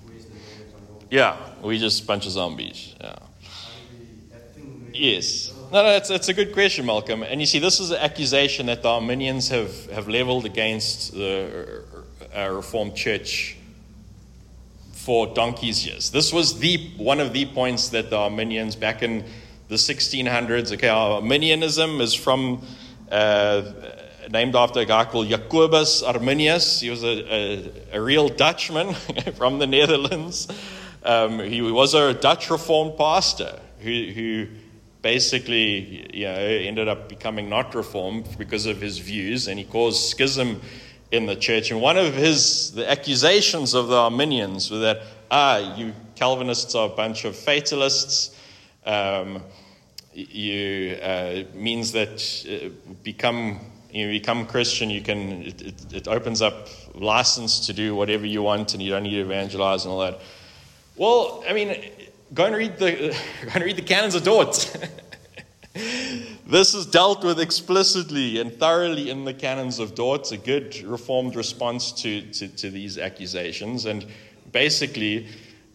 Where's 0.04 0.26
the 0.26 0.36
on 0.36 0.84
your 0.84 1.08
Yeah, 1.10 1.38
we 1.64 1.80
just 1.80 2.06
bunch 2.06 2.26
of 2.26 2.34
zombies. 2.34 2.94
Yeah. 3.00 3.16
Yes. 4.92 5.54
No, 5.72 5.82
no, 5.82 5.92
that's, 5.92 6.10
that's 6.10 6.28
a 6.28 6.34
good 6.34 6.52
question, 6.52 6.86
Malcolm. 6.86 7.24
And 7.24 7.40
you 7.40 7.48
see, 7.48 7.60
this 7.60 7.80
is 7.80 7.92
an 7.92 8.00
accusation 8.00 8.66
that 8.66 8.82
the 8.82 8.90
Arminians 8.90 9.48
have, 9.48 9.86
have 9.92 10.10
leveled 10.10 10.46
against 10.46 11.14
the 11.14 11.86
uh, 12.36 12.50
Reformed 12.50 12.96
Church 12.96 13.57
for 15.08 15.26
donkey's 15.26 15.88
years. 15.88 16.12
This 16.12 16.34
was 16.34 16.60
the 16.60 16.92
one 16.98 17.22
of 17.22 17.32
the 17.32 17.46
points 17.46 17.88
that 17.96 18.10
the 18.10 18.18
Arminians 18.18 18.76
back 18.76 19.02
in 19.02 19.24
the 19.70 19.76
1600s. 19.76 20.74
Okay, 20.74 20.90
Arminianism 20.90 22.02
is 22.02 22.14
from 22.14 22.62
uh, 23.10 23.62
named 24.30 24.54
after 24.54 24.82
a 24.82 24.86
guy 24.86 25.06
called 25.06 25.30
Jacobus 25.30 26.04
Arminius. 26.04 26.82
He 26.82 26.90
was 26.90 27.06
a, 27.06 27.34
a, 27.34 27.72
a 27.94 28.02
real 28.02 28.28
Dutchman 28.28 28.94
from 29.38 29.60
the 29.60 29.68
Netherlands. 29.68 30.50
Um, 31.04 31.40
he 31.40 31.62
was 31.62 31.94
a 31.94 32.14
Dutch 32.14 32.50
Reformed 32.50 32.98
pastor 32.98 33.58
who, 33.80 34.12
who 34.14 34.48
basically 35.02 36.18
you 36.18 36.26
know, 36.26 36.36
ended 36.36 36.90
up 36.90 37.08
becoming 37.08 37.48
not 37.48 37.74
Reformed 37.74 38.28
because 38.38 38.66
of 38.66 38.82
his 38.82 38.98
views, 38.98 39.48
and 39.48 39.58
he 39.58 39.64
caused 39.64 40.10
schism 40.10 40.60
in 41.12 41.26
the 41.26 41.36
church. 41.36 41.72
And 41.72 41.82
one 41.82 41.98
of 41.98 42.14
his 42.14 42.74
the 42.74 42.90
accusations 42.90 43.74
of 43.74 43.88
the 43.88 43.96
Arminians 43.96 44.72
were 44.72 44.80
that 44.80 45.04
ah, 45.32 45.76
you 45.76 45.94
Calvinists 46.16 46.74
are 46.74 46.88
a 46.88 46.96
bunch 46.96 47.26
of 47.26 47.36
fatalists. 47.36 48.36
Um, 48.86 49.44
you 50.14 50.98
uh, 51.02 51.44
means 51.54 51.92
that 51.92 52.46
uh, 52.50 52.70
become 53.04 53.60
you 53.92 54.08
become 54.10 54.46
Christian, 54.48 54.90
you 54.90 55.02
can 55.02 55.44
it, 55.44 55.62
it, 55.62 55.94
it, 55.94 56.08
opens 56.08 56.42
up 56.42 56.68
license 56.96 57.66
to 57.68 57.74
do 57.74 57.96
whatever 57.96 58.26
you 58.26 58.42
want, 58.42 58.74
and 58.74 58.82
you 58.82 58.92
don't 58.92 59.04
need 59.04 59.12
to 59.12 59.22
evangelize 59.22 59.86
and 59.86 59.92
all 59.92 60.00
that. 60.00 60.20
Well, 60.96 61.44
I 61.48 61.54
mean, 61.54 61.92
go 62.34 62.46
and 62.46 62.56
read 62.56 62.78
the 62.78 63.16
go 63.44 63.52
and 63.54 63.64
read 63.64 63.76
the 63.76 63.84
canons 63.84 64.16
of 64.16 64.24
Dort. 64.24 64.76
This 66.50 66.74
is 66.74 66.86
dealt 66.86 67.26
with 67.26 67.42
explicitly 67.42 68.40
and 68.40 68.58
thoroughly 68.58 69.10
in 69.10 69.26
the 69.26 69.34
canons 69.34 69.80
of 69.80 69.96
Dort, 69.96 70.32
a 70.32 70.38
good 70.38 70.82
reformed 70.82 71.36
response 71.36 71.92
to, 72.04 72.22
to, 72.22 72.48
to 72.48 72.70
these 72.70 72.98
accusations. 72.98 73.84
And 73.84 74.06
basically, 74.54 75.28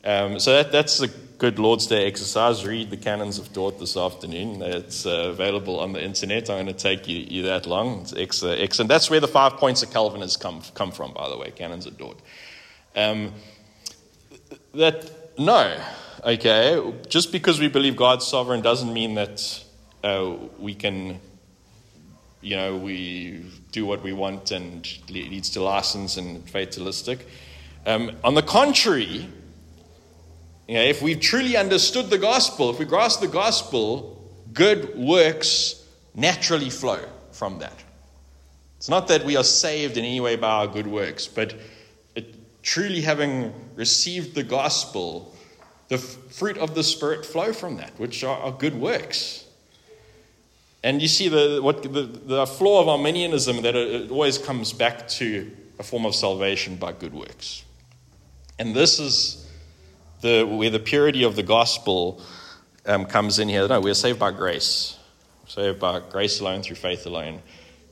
um, 0.03 0.41
so 0.41 0.55
that, 0.55 0.73
that's 0.73 1.03
a 1.03 1.09
good 1.37 1.59
Lord's 1.59 1.87
Day 1.87 2.07
exercise. 2.07 2.65
Read 2.65 2.89
the 2.89 2.97
canons 2.97 3.39
of 3.39 3.53
Dort 3.53 3.79
this 3.79 3.99
afternoon. 3.99 4.63
It's 4.63 5.05
uh, 5.05 5.29
available 5.29 5.79
on 5.79 5.93
the 5.93 6.03
internet. 6.03 6.49
I'm 6.49 6.65
going 6.65 6.67
to 6.69 6.73
take 6.73 7.07
you, 7.07 7.19
you 7.19 7.43
that 7.43 7.67
long. 7.67 8.07
It's 8.17 8.43
uh, 8.43 8.57
excellent. 8.59 8.89
That's 8.89 9.11
where 9.11 9.21
the 9.21 9.29
five 9.29 9.59
points 9.59 9.83
of 9.83 9.93
Calvinism 9.93 10.41
come, 10.41 10.63
come 10.73 10.91
from, 10.91 11.13
by 11.13 11.29
the 11.29 11.37
way, 11.37 11.51
canons 11.51 11.85
of 11.85 11.99
Dort. 11.99 12.19
Um, 12.97 13.35
that, 14.73 15.39
no, 15.39 15.79
okay, 16.25 16.95
just 17.11 17.31
because 17.31 17.61
we 17.61 17.69
believe 17.69 17.95
God's 17.95 18.27
sovereign 18.27 18.63
doesn't 18.63 18.91
mean 18.91 19.17
that 19.17 19.65
uh, 20.03 20.35
we 20.59 20.75
can, 20.75 21.21
you 22.41 22.57
know, 22.57 22.77
we 22.77 23.45
do 23.71 23.87
what 23.87 24.03
we 24.03 24.13
want 24.13 24.51
and 24.51 24.87
it 24.87 25.11
leads 25.11 25.51
to 25.51 25.63
license 25.63 26.17
and 26.17 26.49
fatalistic. 26.49 27.27
Um, 27.87 28.13
on 28.23 28.35
the 28.35 28.43
contrary, 28.43 29.29
you 30.69 30.75
know, 30.75 30.83
if 30.83 31.03
we've 31.03 31.21
truly 31.21 31.57
understood 31.57 32.11
the 32.11 32.19
gospel, 32.19 32.71
if 32.71 32.79
we 32.79 32.85
grasp 32.85 33.21
the 33.21 33.29
gospel, 33.29 34.31
good 34.53 34.97
works 34.97 35.87
naturally 36.15 36.71
flow 36.71 37.01
from 37.33 37.59
that. 37.59 37.85
It's 38.77 38.89
not 38.89 39.09
that 39.09 39.25
we 39.25 39.37
are 39.37 39.45
saved 39.45 39.97
in 39.97 40.05
any 40.05 40.21
way 40.21 40.37
by 40.37 40.49
our 40.49 40.67
good 40.67 40.87
works, 40.87 41.27
but 41.27 41.55
it, 42.15 42.35
truly 42.63 43.01
having 43.01 43.53
received 43.77 44.35
the 44.35 44.43
gospel, 44.43 45.35
the 45.89 45.99
fruit 45.99 46.59
of 46.59 46.75
the 46.75 46.83
Spirit 46.83 47.25
flow 47.25 47.53
from 47.53 47.77
that, 47.77 47.93
which 47.99 48.25
are, 48.25 48.39
are 48.39 48.53
good 48.53 48.75
works. 48.75 49.42
And 50.85 51.01
you 51.01 51.09
see 51.09 51.29
the, 51.29 51.61
what, 51.63 51.83
the, 51.83 52.03
the 52.03 52.47
flaw 52.47 52.81
of 52.81 52.89
Arminianism 52.89 53.63
that 53.63 53.77
it, 53.77 54.03
it 54.03 54.11
always 54.11 54.39
comes 54.39 54.73
back 54.73 55.07
to 55.09 55.51
a 55.79 55.83
form 55.83 56.05
of 56.05 56.15
salvation 56.15 56.77
by 56.77 56.93
good 56.93 57.15
works. 57.15 57.65
And 58.59 58.75
this 58.75 58.99
is 58.99 59.49
the, 60.21 60.45
where 60.45 60.71
the 60.71 60.79
purity 60.79 61.23
of 61.25 61.37
the 61.37 61.43
gospel 61.43 62.21
um, 62.87 63.07
comes 63.07 63.39
in 63.39 63.49
here. 63.49 63.67
No, 63.69 63.81
we're 63.81 63.95
saved 63.95 64.19
by 64.19 64.33
grace. 64.33 64.99
We're 65.45 65.51
saved 65.51 65.81
by 65.81 66.01
grace 66.01 66.41
alone, 66.41 66.63
through 66.63 66.77
faith 66.77 67.07
alone, 67.07 67.43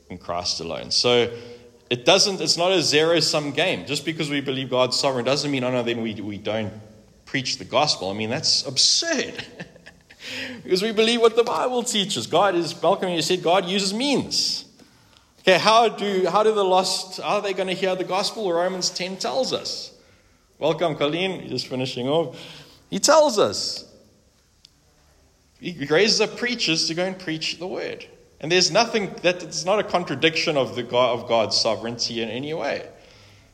in 0.09 0.17
Christ 0.17 0.59
alone. 0.59 0.91
So 0.91 1.33
it 1.89 2.05
doesn't, 2.05 2.41
it's 2.41 2.57
not 2.57 2.71
a 2.71 2.81
zero 2.81 3.19
sum 3.19 3.51
game. 3.51 3.85
Just 3.85 4.05
because 4.05 4.29
we 4.29 4.41
believe 4.41 4.69
God's 4.69 4.99
sovereign 4.99 5.25
doesn't 5.25 5.49
mean, 5.49 5.63
oh 5.63 5.71
no, 5.71 5.83
then 5.83 6.01
we, 6.01 6.13
we 6.15 6.37
don't 6.37 6.71
preach 7.25 7.57
the 7.57 7.65
gospel. 7.65 8.09
I 8.09 8.13
mean, 8.13 8.29
that's 8.29 8.65
absurd. 8.65 9.45
because 10.63 10.81
we 10.81 10.91
believe 10.91 11.21
what 11.21 11.35
the 11.35 11.43
Bible 11.43 11.83
teaches. 11.83 12.27
God 12.27 12.55
is, 12.55 12.79
Malcolm, 12.81 13.09
you 13.09 13.21
said 13.21 13.43
God 13.43 13.65
uses 13.65 13.93
means. 13.93 14.65
Okay, 15.41 15.57
how 15.57 15.89
do, 15.89 16.27
how 16.29 16.43
do 16.43 16.53
the 16.53 16.63
lost, 16.63 17.19
how 17.19 17.35
are 17.35 17.41
they 17.41 17.53
going 17.53 17.67
to 17.67 17.73
hear 17.73 17.95
the 17.95 18.03
gospel? 18.03 18.51
Romans 18.51 18.89
10 18.91 19.17
tells 19.17 19.53
us. 19.53 19.91
Welcome, 20.59 20.95
Colleen. 20.95 21.47
Just 21.49 21.67
finishing 21.67 22.07
off. 22.07 22.37
He 22.91 22.99
tells 22.99 23.39
us. 23.39 23.91
He 25.59 25.85
raises 25.85 26.21
up 26.21 26.37
preachers 26.37 26.87
to 26.87 26.93
go 26.93 27.05
and 27.05 27.17
preach 27.17 27.57
the 27.57 27.67
word. 27.67 28.05
And 28.39 28.51
there's 28.51 28.71
nothing 28.71 29.13
that 29.21 29.43
it's 29.43 29.65
not 29.65 29.79
a 29.79 29.83
contradiction 29.83 30.57
of 30.57 30.75
the 30.75 30.83
God 30.83 31.19
of 31.19 31.27
God's 31.27 31.55
sovereignty 31.55 32.21
in 32.21 32.29
any 32.29 32.53
way. 32.53 32.87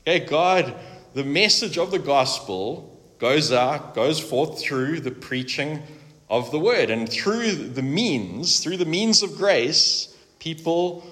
Okay, 0.08 0.25
God, 0.25 0.73
the 1.13 1.23
message 1.23 1.77
of 1.77 1.91
the 1.91 1.99
gospel 1.99 2.97
goes 3.19 3.51
out, 3.51 3.95
goes 3.95 4.19
forth 4.19 4.60
through 4.60 5.01
the 5.01 5.12
preaching 5.12 5.84
of 6.30 6.52
the 6.52 6.60
word. 6.60 6.90
And 6.90 7.10
through 7.10 7.54
the 7.54 7.82
means, 7.82 8.60
through 8.60 8.78
the 8.78 8.86
means 8.86 9.24
of 9.24 9.38
grace, 9.38 10.16
people, 10.40 11.06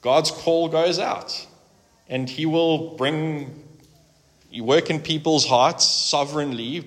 God's 0.00 0.30
call 0.30 0.68
goes 0.68 0.98
out. 0.98 1.46
And 2.08 2.28
He 2.28 2.46
will 2.46 2.96
bring, 2.96 3.62
work 4.60 4.90
in 4.90 5.00
people's 5.00 5.46
hearts 5.46 5.84
sovereignly 5.84 6.84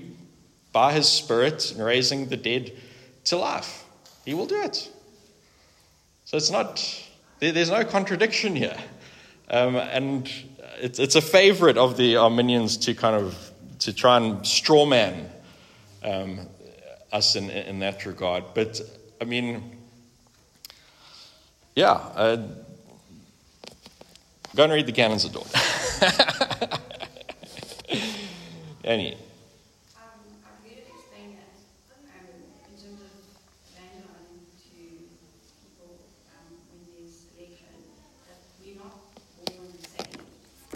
by 0.72 0.94
His 0.94 1.08
Spirit, 1.08 1.72
and 1.72 1.84
raising 1.84 2.28
the 2.28 2.38
dead 2.38 2.72
to 3.26 3.38
life. 3.38 3.86
He 4.26 4.34
will 4.34 4.46
do 4.46 4.62
it. 4.62 4.92
So 6.26 6.38
it's 6.38 6.52
not, 6.52 6.84
there's 7.40 7.72
no 7.72 7.84
contradiction 7.86 8.56
here. 8.56 8.78
Um, 9.50 9.78
and 9.78 10.30
it's, 10.80 11.00
it's 11.00 11.16
a 11.16 11.22
favorite 11.22 11.78
of 11.78 11.98
the 11.98 12.18
Arminians 12.18 12.78
to 12.78 12.94
kind 12.94 13.16
of 13.16 13.52
to 13.80 13.94
try 13.94 14.18
and 14.18 14.40
strawman 14.40 15.30
um, 16.04 16.48
us 17.12 17.36
in, 17.36 17.50
in 17.50 17.80
that 17.80 18.06
regard. 18.06 18.44
But 18.54 18.82
I 19.22 19.26
mean, 19.26 19.78
yeah, 21.76 21.92
uh, 21.92 22.38
go 24.56 24.64
and 24.64 24.74
read 24.74 24.86
the 24.86 24.92
canons 24.92 25.26
of 25.26 25.34
Dort. 25.34 25.52
Any. 28.84 29.18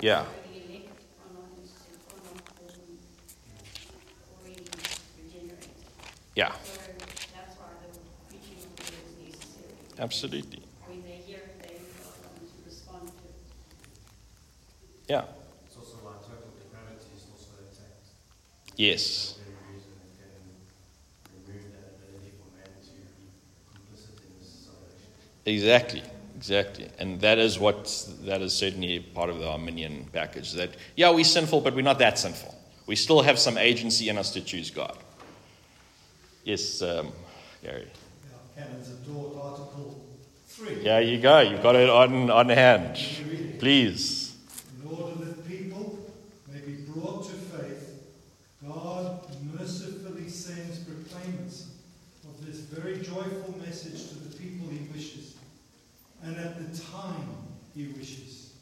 Yeah. 0.02 0.26
Yeah. 6.36 6.54
Absolutely. 10.00 10.62
Yeah. 15.08 15.26
Yes. 18.78 19.38
Exactly. 25.46 26.04
Exactly. 26.36 26.89
And 26.98 27.20
that 27.22 27.38
is 27.38 27.60
what, 27.60 27.86
that 28.24 28.41
is 28.41 28.54
certainly 28.54 29.00
part 29.00 29.30
of 29.30 29.39
the 29.39 29.48
Arminian 29.48 30.08
package. 30.12 30.54
That, 30.54 30.72
yeah, 30.96 31.12
we're 31.12 31.24
sinful, 31.24 31.62
but 31.62 31.76
we're 31.76 31.82
not 31.82 32.00
that 32.00 32.17
sinful. 32.17 32.56
We 32.88 32.96
still 32.96 33.22
have 33.22 33.38
some 33.38 33.58
agency 33.58 34.10
in 34.10 34.17
us 34.17 34.32
to 34.34 34.41
choose 34.41 34.72
God. 34.72 34.98
Yes, 36.44 36.82
um, 36.82 37.12
Gary. 37.64 37.88
Canons 38.56 38.90
of 38.90 39.06
Dort, 39.06 39.36
Article 39.42 40.04
3. 40.48 40.82
Yeah, 40.82 41.00
you 41.00 41.20
go. 41.20 41.40
You've 41.42 41.62
got 41.62 41.76
it 41.76 41.90
on, 41.90 42.32
on 42.32 42.50
hand. 42.50 42.96
Please. 43.60 44.36
In 44.82 44.90
order 44.90 45.26
that 45.26 45.48
people 45.48 46.00
may 46.52 46.60
be 46.62 46.78
brought 46.92 47.26
to 47.26 47.36
faith, 47.36 48.04
God 48.68 49.20
mercifully 49.54 50.28
sends 50.30 50.80
proclaimers 50.80 51.68
of 52.24 52.46
this 52.46 52.58
very 52.58 52.98
joyful 52.98 53.56
message 53.64 54.10
to 54.10 54.16
the 54.16 54.36
people 54.36 54.68
he 54.70 54.80
wishes 54.92 55.36
and 56.24 56.38
at 56.38 56.58
the 56.58 56.82
time 56.82 57.30
he 57.76 57.88
wishes. 57.88 58.54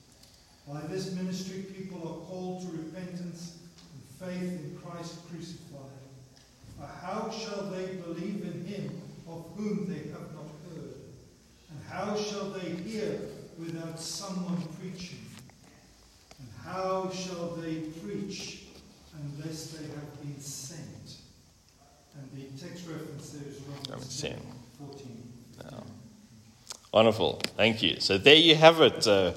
By 0.67 0.81
this 0.81 1.13
ministry, 1.13 1.65
people 1.75 1.99
are 1.99 2.27
called 2.27 2.61
to 2.61 2.77
repentance 2.77 3.57
and 3.93 4.29
faith 4.29 4.51
in 4.51 4.79
Christ 4.83 5.15
crucified. 5.29 5.79
For 6.79 6.85
how 6.85 7.29
shall 7.29 7.63
they 7.65 7.95
believe 7.95 8.43
in 8.43 8.65
him 8.65 9.01
of 9.27 9.45
whom 9.57 9.87
they 9.87 10.09
have 10.11 10.33
not 10.33 10.47
heard? 10.69 10.95
And 11.71 11.83
how 11.89 12.15
shall 12.15 12.51
they 12.51 12.69
hear 12.69 13.19
without 13.89 13.99
someone 13.99 14.61
preaching? 14.79 15.19
And 16.39 16.47
how 16.63 17.09
shall 17.11 17.49
they 17.55 17.75
preach 18.03 18.63
unless 19.13 19.67
they 19.67 19.85
have 19.87 20.21
been 20.21 20.39
sent? 20.39 21.17
And 22.15 22.29
the 22.33 22.61
text 22.61 22.87
reference 22.87 23.31
there 23.31 23.49
is 23.49 23.59
Romans 23.89 24.21
10, 24.21 24.37
14. 24.77 25.15
Wonderful. 26.91 27.39
Thank 27.55 27.83
you. 27.83 27.99
So 27.99 28.17
there 28.17 28.35
you 28.35 28.55
have 28.55 28.81
it, 28.81 29.07
uh, 29.07 29.33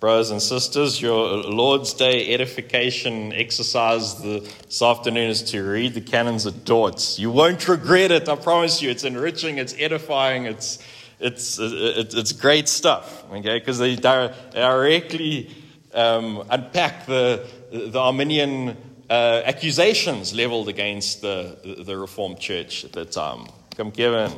brothers 0.00 0.30
and 0.30 0.40
sisters. 0.40 1.02
Your 1.02 1.36
Lord's 1.36 1.92
Day 1.92 2.32
edification 2.32 3.30
exercise 3.34 4.22
this 4.22 4.80
afternoon 4.80 5.28
is 5.28 5.42
to 5.50 5.62
read 5.62 5.92
the 5.92 6.00
canons 6.00 6.46
of 6.46 6.64
Dort. 6.64 7.18
You 7.18 7.30
won't 7.30 7.68
regret 7.68 8.10
it, 8.10 8.26
I 8.26 8.36
promise 8.36 8.80
you. 8.80 8.88
It's 8.88 9.04
enriching, 9.04 9.58
it's 9.58 9.74
edifying, 9.78 10.46
it's, 10.46 10.78
it's, 11.20 11.58
it's, 11.60 12.14
it's 12.14 12.32
great 12.32 12.68
stuff, 12.68 13.24
okay? 13.30 13.58
Because 13.58 13.78
they 13.78 13.96
directly 13.96 15.50
um, 15.94 16.44
unpack 16.50 17.06
the, 17.06 17.46
the 17.70 17.98
Arminian 17.98 18.76
uh, 19.08 19.42
accusations 19.44 20.34
leveled 20.34 20.68
against 20.68 21.22
the, 21.22 21.82
the 21.86 21.96
Reformed 21.96 22.40
Church 22.40 22.84
at 22.84 22.92
the 22.92 23.04
time. 23.04 23.46
Come, 23.76 23.90
Kevin. 23.90 24.32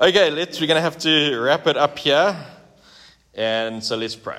Okay, 0.00 0.30
let's, 0.30 0.60
we're 0.60 0.66
going 0.66 0.76
to 0.76 0.82
have 0.82 0.98
to 0.98 1.38
wrap 1.40 1.66
it 1.66 1.76
up 1.76 1.98
here. 1.98 2.36
And 3.34 3.82
so 3.82 3.96
let's 3.96 4.16
pray. 4.16 4.38